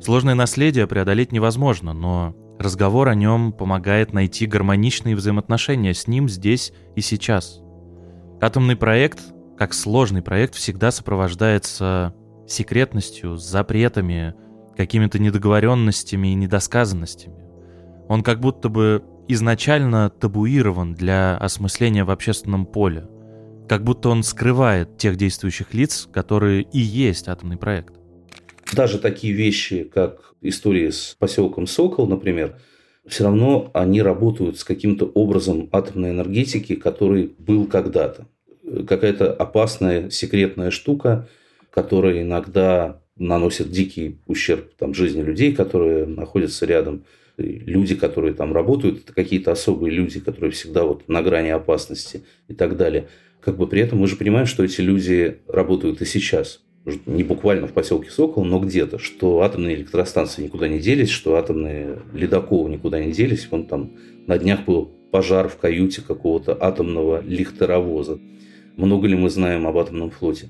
Сложное 0.00 0.35
наследие 0.35 0.87
преодолеть 0.87 1.33
невозможно, 1.33 1.92
но 1.92 2.35
разговор 2.59 3.09
о 3.09 3.14
нем 3.14 3.52
помогает 3.52 4.12
найти 4.12 4.46
гармоничные 4.46 5.16
взаимоотношения 5.16 5.94
с 5.94 6.07
ним 6.07 6.28
здесь 6.28 6.72
и 6.94 7.00
сейчас. 7.00 7.61
Атомный 8.40 8.76
проект 8.76 9.20
как 9.57 9.72
сложный 9.72 10.22
проект 10.22 10.54
всегда 10.54 10.90
сопровождается 10.90 12.14
секретностью, 12.46 13.37
запретами, 13.37 14.35
какими-то 14.76 15.18
недоговоренностями 15.18 16.28
и 16.28 16.35
недосказанностями. 16.35 17.37
Он 18.09 18.22
как 18.22 18.40
будто 18.40 18.68
бы 18.68 19.04
изначально 19.28 20.11
табуирован 20.11 20.94
для 20.94 21.37
осмысления 21.37 22.04
в 22.04 22.11
общественном 22.11 22.66
поле, 22.66 23.09
как 23.68 23.85
будто 23.85 24.09
он 24.11 24.22
скрывает 24.22 24.98
тех 24.98 25.16
действующих 25.16 25.72
лиц, 25.72 26.09
которые 26.12 26.62
и 26.62 26.80
есть 26.80 27.28
атомный 27.28 27.57
проект. 27.57 27.94
Даже 28.74 28.98
такие 28.98 29.32
вещи, 29.32 29.84
как 29.84 30.34
история 30.40 30.90
с 30.90 31.16
поселком 31.18 31.66
Сокол, 31.66 32.06
например, 32.06 32.56
все 33.06 33.24
равно 33.24 33.70
они 33.74 34.02
работают 34.02 34.58
с 34.58 34.64
каким-то 34.64 35.04
образом 35.14 35.68
атомной 35.72 36.10
энергетики, 36.10 36.74
который 36.74 37.34
был 37.38 37.66
когда-то 37.66 38.26
какая-то 38.88 39.32
опасная 39.32 40.10
секретная 40.10 40.70
штука, 40.70 41.28
которая 41.70 42.22
иногда 42.22 43.02
наносит 43.16 43.70
дикий 43.70 44.18
ущерб 44.26 44.72
там, 44.78 44.94
жизни 44.94 45.22
людей, 45.22 45.54
которые 45.54 46.06
находятся 46.06 46.66
рядом. 46.66 47.04
Люди, 47.37 47.94
которые 47.94 48.32
там 48.32 48.52
работают, 48.52 49.02
это 49.04 49.12
какие-то 49.12 49.52
особые 49.52 49.92
люди, 49.92 50.20
которые 50.20 50.52
всегда 50.52 50.84
вот 50.84 51.08
на 51.08 51.22
грани 51.22 51.50
опасности 51.50 52.22
и 52.48 52.54
так 52.54 52.76
далее. 52.76 53.08
Как 53.40 53.56
бы 53.56 53.66
при 53.66 53.82
этом 53.82 53.98
мы 53.98 54.06
же 54.06 54.16
понимаем, 54.16 54.46
что 54.46 54.64
эти 54.64 54.80
люди 54.80 55.38
работают 55.46 56.00
и 56.00 56.04
сейчас. 56.06 56.63
Не 57.06 57.24
буквально 57.24 57.66
в 57.66 57.72
поселке 57.72 58.10
Сокол, 58.10 58.44
но 58.44 58.58
где-то. 58.58 58.98
Что 58.98 59.40
атомные 59.40 59.76
электростанции 59.76 60.42
никуда 60.42 60.68
не 60.68 60.78
делись, 60.78 61.08
что 61.08 61.36
атомные 61.36 62.00
ледоколы 62.12 62.68
никуда 62.70 63.02
не 63.02 63.12
делись. 63.12 63.48
Вон 63.50 63.66
там 63.66 63.92
на 64.26 64.38
днях 64.38 64.64
был 64.66 64.90
пожар 65.10 65.48
в 65.48 65.56
каюте 65.56 66.02
какого-то 66.02 66.56
атомного 66.60 67.22
лихтеровоза 67.22 68.18
много 68.76 69.06
ли 69.06 69.16
мы 69.16 69.30
знаем 69.30 69.66
об 69.66 69.78
атомном 69.78 70.10
флоте. 70.10 70.48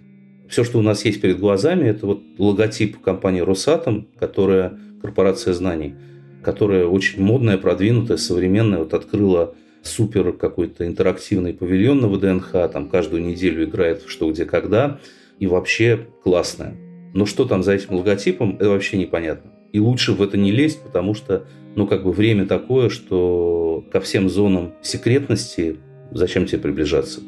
Все, 0.48 0.64
что 0.64 0.78
у 0.78 0.82
нас 0.82 1.04
есть 1.04 1.20
перед 1.20 1.38
глазами, 1.38 1.88
это 1.88 2.06
вот 2.06 2.22
логотип 2.38 3.00
компании 3.00 3.40
«Росатом», 3.40 4.08
которая 4.18 4.78
корпорация 5.00 5.54
знаний, 5.54 5.94
которая 6.42 6.86
очень 6.86 7.22
модная, 7.22 7.58
продвинутая, 7.58 8.16
современная, 8.16 8.80
вот 8.80 8.94
открыла 8.94 9.54
супер 9.82 10.32
какой-то 10.32 10.86
интерактивный 10.86 11.54
павильон 11.54 12.00
на 12.00 12.08
ВДНХ, 12.08 12.52
там 12.72 12.88
каждую 12.88 13.24
неделю 13.24 13.64
играет 13.64 14.04
что, 14.06 14.30
где, 14.30 14.44
когда, 14.44 15.00
и 15.38 15.46
вообще 15.46 16.06
классная. 16.22 16.76
Но 17.14 17.26
что 17.26 17.44
там 17.44 17.62
за 17.62 17.74
этим 17.74 17.94
логотипом, 17.94 18.56
это 18.56 18.70
вообще 18.70 18.96
непонятно. 18.96 19.52
И 19.72 19.80
лучше 19.80 20.12
в 20.12 20.22
это 20.22 20.36
не 20.36 20.52
лезть, 20.52 20.82
потому 20.82 21.14
что, 21.14 21.46
ну, 21.76 21.86
как 21.86 22.04
бы 22.04 22.12
время 22.12 22.46
такое, 22.46 22.88
что 22.88 23.84
ко 23.90 24.00
всем 24.00 24.28
зонам 24.28 24.74
секретности 24.82 25.76
зачем 26.10 26.46
тебе 26.46 26.58
приближаться? 26.58 27.20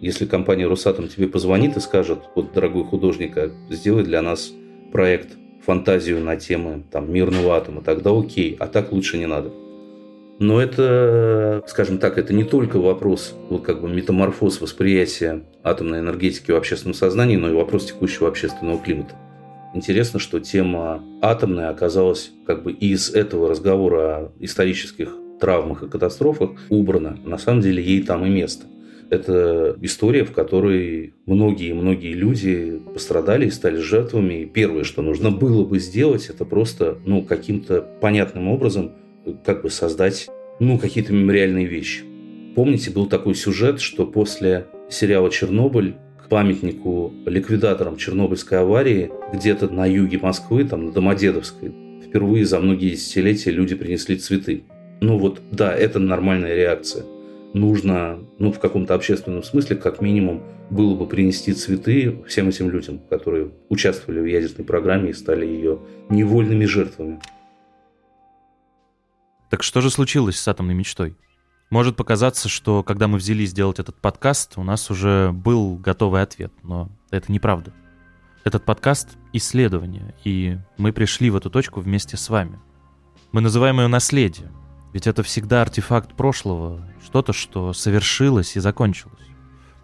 Если 0.00 0.26
компания 0.26 0.66
«Росатом» 0.66 1.08
тебе 1.08 1.26
позвонит 1.26 1.76
и 1.76 1.80
скажет, 1.80 2.20
вот, 2.36 2.52
дорогой 2.52 2.84
художник, 2.84 3.36
а 3.36 3.50
сделай 3.70 4.04
для 4.04 4.22
нас 4.22 4.52
проект, 4.92 5.36
фантазию 5.64 6.20
на 6.20 6.36
темы 6.36 6.84
там, 6.90 7.12
мирного 7.12 7.56
атома, 7.56 7.82
тогда 7.82 8.16
окей, 8.16 8.56
а 8.58 8.68
так 8.68 8.92
лучше 8.92 9.18
не 9.18 9.26
надо. 9.26 9.52
Но 10.38 10.62
это, 10.62 11.64
скажем 11.66 11.98
так, 11.98 12.16
это 12.16 12.32
не 12.32 12.44
только 12.44 12.78
вопрос 12.78 13.34
вот 13.50 13.62
как 13.62 13.80
бы 13.80 13.88
метаморфоз 13.88 14.60
восприятия 14.60 15.42
атомной 15.64 15.98
энергетики 15.98 16.52
в 16.52 16.56
общественном 16.56 16.94
сознании, 16.94 17.36
но 17.36 17.50
и 17.50 17.54
вопрос 17.54 17.86
текущего 17.86 18.28
общественного 18.28 18.78
климата. 18.78 19.16
Интересно, 19.74 20.20
что 20.20 20.38
тема 20.38 21.02
атомная 21.20 21.70
оказалась 21.70 22.30
как 22.46 22.62
бы 22.62 22.72
из 22.72 23.10
этого 23.10 23.48
разговора 23.48 23.98
о 23.98 24.32
исторических 24.38 25.12
травмах 25.40 25.82
и 25.82 25.88
катастрофах 25.88 26.50
убрана. 26.68 27.18
На 27.24 27.38
самом 27.38 27.60
деле 27.60 27.82
ей 27.82 28.02
там 28.02 28.24
и 28.24 28.30
место. 28.30 28.66
Это 29.10 29.76
история, 29.80 30.24
в 30.24 30.32
которой 30.32 31.14
многие-многие 31.26 32.12
люди 32.12 32.80
пострадали 32.92 33.46
и 33.46 33.50
стали 33.50 33.78
жертвами. 33.78 34.42
И 34.42 34.46
первое, 34.46 34.84
что 34.84 35.02
нужно 35.02 35.30
было 35.30 35.64
бы 35.64 35.78
сделать, 35.78 36.28
это 36.28 36.44
просто 36.44 36.98
ну, 37.06 37.22
каким-то 37.22 37.80
понятным 38.00 38.48
образом 38.48 38.92
как 39.44 39.62
бы 39.62 39.70
создать 39.70 40.28
ну, 40.60 40.78
какие-то 40.78 41.12
мемориальные 41.12 41.66
вещи. 41.66 42.04
Помните, 42.54 42.90
был 42.90 43.06
такой 43.06 43.34
сюжет, 43.34 43.80
что 43.80 44.06
после 44.06 44.66
сериала 44.90 45.30
«Чернобыль» 45.30 45.94
к 46.22 46.28
памятнику 46.28 47.12
ликвидаторам 47.26 47.96
Чернобыльской 47.96 48.60
аварии 48.60 49.10
где-то 49.32 49.68
на 49.68 49.86
юге 49.86 50.18
Москвы, 50.18 50.64
там 50.64 50.86
на 50.86 50.92
Домодедовской, 50.92 51.72
впервые 52.04 52.44
за 52.44 52.58
многие 52.58 52.90
десятилетия 52.90 53.50
люди 53.50 53.74
принесли 53.74 54.16
цветы. 54.16 54.64
Ну 55.00 55.18
вот, 55.18 55.40
да, 55.52 55.72
это 55.72 55.98
нормальная 55.98 56.54
реакция– 56.54 57.04
нужно, 57.52 58.18
ну, 58.38 58.52
в 58.52 58.58
каком-то 58.58 58.94
общественном 58.94 59.42
смысле, 59.42 59.76
как 59.76 60.00
минимум, 60.00 60.42
было 60.70 60.94
бы 60.94 61.06
принести 61.06 61.52
цветы 61.52 62.18
всем 62.26 62.48
этим 62.48 62.70
людям, 62.70 63.00
которые 63.08 63.50
участвовали 63.68 64.20
в 64.20 64.26
ядерной 64.26 64.66
программе 64.66 65.10
и 65.10 65.14
стали 65.14 65.46
ее 65.46 65.78
невольными 66.10 66.66
жертвами. 66.66 67.20
Так 69.50 69.62
что 69.62 69.80
же 69.80 69.90
случилось 69.90 70.38
с 70.38 70.46
атомной 70.46 70.74
мечтой? 70.74 71.16
Может 71.70 71.96
показаться, 71.96 72.48
что 72.48 72.82
когда 72.82 73.08
мы 73.08 73.16
взялись 73.16 73.52
делать 73.52 73.78
этот 73.78 73.98
подкаст, 73.98 74.54
у 74.56 74.62
нас 74.62 74.90
уже 74.90 75.32
был 75.32 75.76
готовый 75.76 76.22
ответ, 76.22 76.52
но 76.62 76.90
это 77.10 77.32
неправда. 77.32 77.72
Этот 78.44 78.64
подкаст— 78.64 79.16
исследование, 79.32 80.14
и 80.24 80.58
мы 80.76 80.92
пришли 80.92 81.30
в 81.30 81.36
эту 81.36 81.50
точку 81.50 81.80
вместе 81.80 82.16
с 82.16 82.28
вами. 82.28 82.58
Мы 83.32 83.40
называем 83.40 83.80
ее 83.80 83.88
наследием, 83.88 84.52
ведь 84.92 85.06
это 85.06 85.22
всегда 85.22 85.62
артефакт 85.62 86.14
прошлого, 86.14 86.86
что-то, 87.04 87.32
что 87.32 87.72
совершилось 87.72 88.56
и 88.56 88.60
закончилось. 88.60 89.18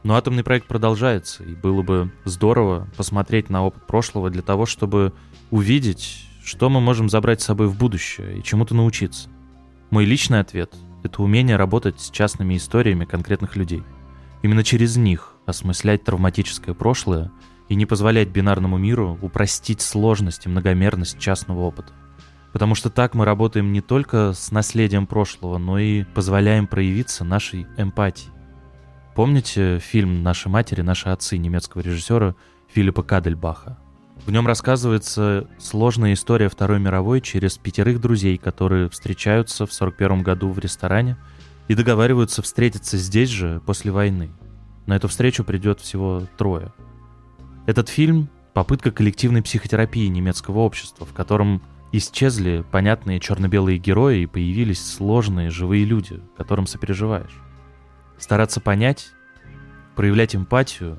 Но 0.03 0.17
атомный 0.17 0.45
проект 0.45 0.67
продолжается, 0.67 1.43
и 1.43 1.55
было 1.55 1.83
бы 1.83 2.13
здорово 2.25 2.89
посмотреть 2.97 3.49
на 3.49 3.65
опыт 3.65 3.87
прошлого 3.87 4.29
для 4.29 4.43
того, 4.43 4.67
чтобы 4.67 5.15
увидеть, 5.51 6.27
что 6.45 6.69
мы 6.69 6.81
можем 6.81 7.09
забрать 7.09 7.41
с 7.41 7.47
собой 7.47 7.69
в 7.69 7.79
будущее 7.79 8.39
и 8.39 8.43
чему-то 8.43 8.75
научиться. 8.75 9.31
Мой 9.95 10.07
личный 10.07 10.41
ответ— 10.41 10.75
это 11.05 11.23
умение 11.23 11.55
работать 11.55 12.01
с 12.01 12.11
частными 12.11 12.57
историями 12.57 13.05
конкретных 13.05 13.55
людей. 13.55 13.85
Именно 14.43 14.65
через 14.65 14.97
них 14.97 15.37
осмыслять 15.47 16.03
травматическое 16.03 16.75
прошлое 16.75 17.31
и 17.69 17.77
не 17.77 17.87
позволять 17.87 18.27
бинарному 18.27 18.77
миру 18.77 19.17
упростить 19.23 19.81
сложность 19.81 20.47
и 20.47 20.49
многомерность 20.49 21.21
частного 21.21 21.61
опыта. 21.61 21.93
Потому 22.53 22.75
что 22.75 22.91
так 22.91 23.15
мы 23.15 23.25
работаем 23.25 23.73
не 23.73 23.83
только 23.83 24.33
с 24.33 24.51
наследием 24.51 25.07
прошлого, 25.07 25.59
но 25.59 25.79
и 25.79 26.03
позволяем 26.03 26.67
проявиться 26.67 27.23
нашей 27.23 27.69
эмпатии. 27.77 28.33
Помните 29.15 29.79
фильм 29.79 30.25
«Наши 30.25 30.49
матери, 30.49 30.81
наши 30.81 31.09
отцы» 31.09 31.39
немецкого 31.39 31.83
режиссера 31.83 32.35
Филиппа 32.67 33.05
Кадельбаха? 33.05 33.79
В 34.27 34.31
нем 34.31 34.47
рассказывается 34.47 35.47
сложная 35.59 36.15
история 36.15 36.49
Второй 36.49 36.81
мировой 36.81 37.21
через 37.21 37.59
пятерых 37.59 38.01
друзей, 38.01 38.39
которые 38.39 38.89
встречаются 38.89 39.67
в 39.67 39.73
41 39.73 40.23
году 40.23 40.51
в 40.51 40.59
ресторане 40.59 41.17
и 41.69 41.75
договариваются 41.75 42.41
встретиться 42.43 42.97
здесь 42.97 43.29
же 43.29 43.61
после 43.67 43.93
войны. 43.93 44.31
На 44.87 44.97
эту 44.97 45.09
встречу 45.09 45.45
придет 45.45 45.81
всего 45.81 46.23
трое. 46.39 46.73
Этот 47.67 47.89
фильм— 47.89 48.29
попытка 48.55 48.91
коллективной 48.91 49.43
психотерапии 49.43 50.07
немецкого 50.07 50.61
общества, 50.61 51.07
в 51.07 51.13
котором 51.13 51.63
исчезли 51.93 52.65
понятные 52.71 53.21
черно-белые 53.21 53.79
герои 53.79 54.23
и 54.23 54.27
появились 54.27 54.85
сложные 54.85 55.51
живые 55.51 55.85
люди, 55.85 56.21
которым 56.37 56.67
сопереживаешь 56.67 57.45
стараться 58.19 58.61
понять, 58.61 59.13
проявлять 59.95 60.35
эмпатию, 60.35 60.99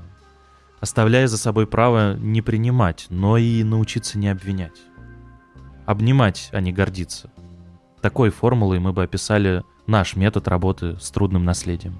оставляя 0.80 1.26
за 1.26 1.38
собой 1.38 1.66
право 1.66 2.14
не 2.16 2.42
принимать, 2.42 3.06
но 3.10 3.36
и 3.36 3.62
научиться 3.62 4.18
не 4.18 4.28
обвинять. 4.28 4.80
Обнимать, 5.84 6.48
а 6.52 6.60
не 6.60 6.72
гордиться. 6.72 7.30
Такой 8.00 8.30
формулой 8.30 8.78
мы 8.78 8.92
бы 8.92 9.02
описали 9.02 9.62
наш 9.86 10.16
метод 10.16 10.48
работы 10.48 10.96
с 11.00 11.10
трудным 11.10 11.44
наследием. 11.44 11.94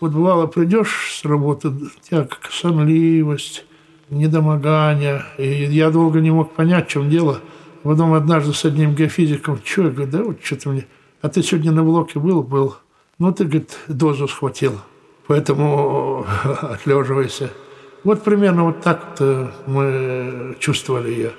Вот 0.00 0.12
бывало, 0.12 0.46
придешь 0.46 1.20
с 1.20 1.24
работы, 1.24 1.72
тебя 2.02 2.24
как 2.24 2.50
сонливость, 2.50 3.64
недомогание. 4.10 5.24
И 5.38 5.46
я 5.46 5.90
долго 5.90 6.20
не 6.20 6.30
мог 6.30 6.52
понять, 6.54 6.88
в 6.88 6.90
чем 6.90 7.08
дело. 7.08 7.40
Потом 7.82 8.12
однажды 8.14 8.52
с 8.52 8.64
одним 8.64 8.94
геофизиком, 8.94 9.60
что, 9.64 9.82
я 9.82 9.90
говорю, 9.90 10.10
да 10.10 10.22
вот 10.24 10.44
что-то 10.44 10.70
мне 10.70 10.86
а 11.22 11.28
ты 11.28 11.40
сегодня 11.40 11.70
на 11.70 11.84
блоке 11.84 12.18
был? 12.18 12.42
Был. 12.42 12.74
Ну, 13.18 13.32
ты, 13.32 13.44
говорит, 13.44 13.78
дозу 13.86 14.26
схватил, 14.26 14.80
поэтому 15.32 16.26
отлеживайся. 16.60 17.48
Вот 18.04 18.22
примерно 18.22 18.64
вот 18.64 18.82
так 18.82 19.18
вот 19.18 19.50
мы 19.66 20.56
чувствовали 20.58 21.08
ее. 21.08 21.30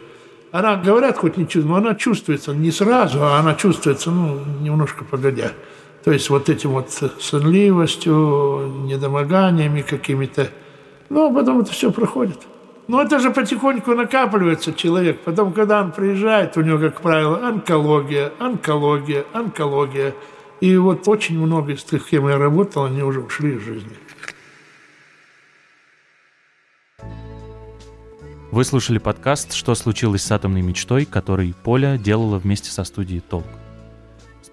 Она, 0.52 0.78
говорят, 0.78 1.18
хоть 1.18 1.38
не 1.38 1.44
чувствует, 1.44 1.68
но 1.68 1.76
она 1.76 1.94
чувствуется 1.94 2.56
не 2.56 2.72
сразу, 2.72 3.24
а 3.24 3.38
она 3.38 3.54
чувствуется, 3.54 4.10
ну, 4.10 4.40
немножко 4.62 5.04
погодя. 5.04 5.52
То 6.04 6.12
есть 6.12 6.32
вот 6.32 6.50
этим 6.50 6.72
вот 6.72 6.90
сонливостью, 7.20 8.82
недомоганиями 8.86 9.82
какими-то. 9.82 10.48
Ну, 11.10 11.30
а 11.30 11.34
потом 11.34 11.60
это 11.60 11.72
все 11.72 11.92
проходит. 11.92 12.40
Но 12.88 13.00
это 13.00 13.20
же 13.20 13.30
потихоньку 13.30 13.94
накапливается 13.94 14.74
человек. 14.74 15.20
Потом, 15.20 15.54
когда 15.54 15.82
он 15.82 15.92
приезжает, 15.92 16.58
у 16.58 16.62
него, 16.62 16.80
как 16.80 17.00
правило, 17.02 17.48
онкология, 17.48 18.32
онкология, 18.40 19.24
онкология. 19.34 20.16
И 20.62 20.78
вот 20.78 21.08
очень 21.08 21.38
много 21.38 21.74
из 21.74 21.84
тех, 21.84 22.08
кем 22.08 22.28
я 22.28 22.38
работал, 22.38 22.86
они 22.86 23.02
уже 23.04 23.20
ушли 23.22 23.56
из 23.56 23.62
жизни. 23.62 23.98
Вы 28.52 28.64
слушали 28.66 29.00
подкаст 29.00 29.54
«Что 29.54 29.74
случилось 29.74 30.22
с 30.22 30.32
атомной 30.32 30.62
мечтой», 30.62 31.06
который 31.06 31.56
Поля 31.64 31.98
делала 31.98 32.38
вместе 32.38 32.70
со 32.70 32.84
студией 32.84 33.20
«Толк». 33.20 33.48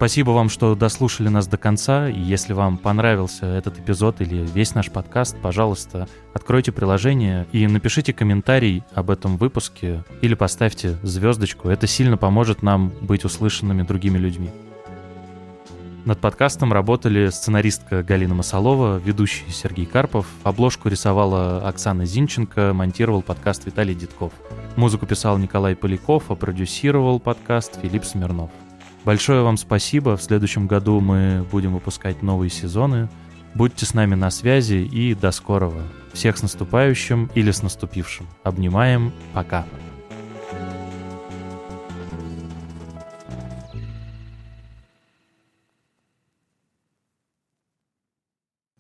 Спасибо 0.00 0.30
вам, 0.30 0.48
что 0.48 0.74
дослушали 0.74 1.28
нас 1.28 1.46
до 1.46 1.58
конца. 1.58 2.08
И 2.08 2.18
если 2.18 2.54
вам 2.54 2.78
понравился 2.78 3.44
этот 3.44 3.78
эпизод 3.78 4.22
или 4.22 4.46
весь 4.54 4.74
наш 4.74 4.90
подкаст, 4.90 5.36
пожалуйста, 5.42 6.08
откройте 6.32 6.72
приложение 6.72 7.46
и 7.52 7.66
напишите 7.66 8.14
комментарий 8.14 8.82
об 8.94 9.10
этом 9.10 9.36
выпуске 9.36 10.02
или 10.22 10.32
поставьте 10.32 10.96
звездочку. 11.02 11.68
Это 11.68 11.86
сильно 11.86 12.16
поможет 12.16 12.62
нам 12.62 12.90
быть 13.02 13.26
услышанными 13.26 13.82
другими 13.82 14.16
людьми. 14.16 14.48
Над 16.06 16.18
подкастом 16.18 16.72
работали 16.72 17.28
сценаристка 17.28 18.02
Галина 18.02 18.34
Масалова, 18.34 18.96
ведущий 18.98 19.50
Сергей 19.50 19.84
Карпов, 19.84 20.26
обложку 20.44 20.88
рисовала 20.88 21.68
Оксана 21.68 22.06
Зинченко, 22.06 22.72
монтировал 22.72 23.20
подкаст 23.20 23.66
Виталий 23.66 23.94
Дедков. 23.94 24.32
Музыку 24.76 25.04
писал 25.04 25.36
Николай 25.36 25.76
Поляков, 25.76 26.30
а 26.30 26.36
продюсировал 26.36 27.20
подкаст 27.20 27.78
Филипп 27.82 28.06
Смирнов. 28.06 28.50
Большое 29.04 29.42
вам 29.42 29.58
спасибо. 29.58 30.16
В 30.16 30.22
следующем 30.22 30.66
году 30.66 31.00
мы 31.00 31.46
будем 31.50 31.74
выпускать 31.74 32.22
новые 32.22 32.50
сезоны. 32.50 33.10
Будьте 33.54 33.84
с 33.84 33.92
нами 33.92 34.14
на 34.14 34.30
связи 34.30 34.76
и 34.76 35.14
до 35.14 35.30
скорого. 35.32 35.82
Всех 36.14 36.38
с 36.38 36.42
наступающим 36.42 37.30
или 37.34 37.50
с 37.50 37.62
наступившим. 37.62 38.26
Обнимаем. 38.42 39.12
Пока. 39.34 39.66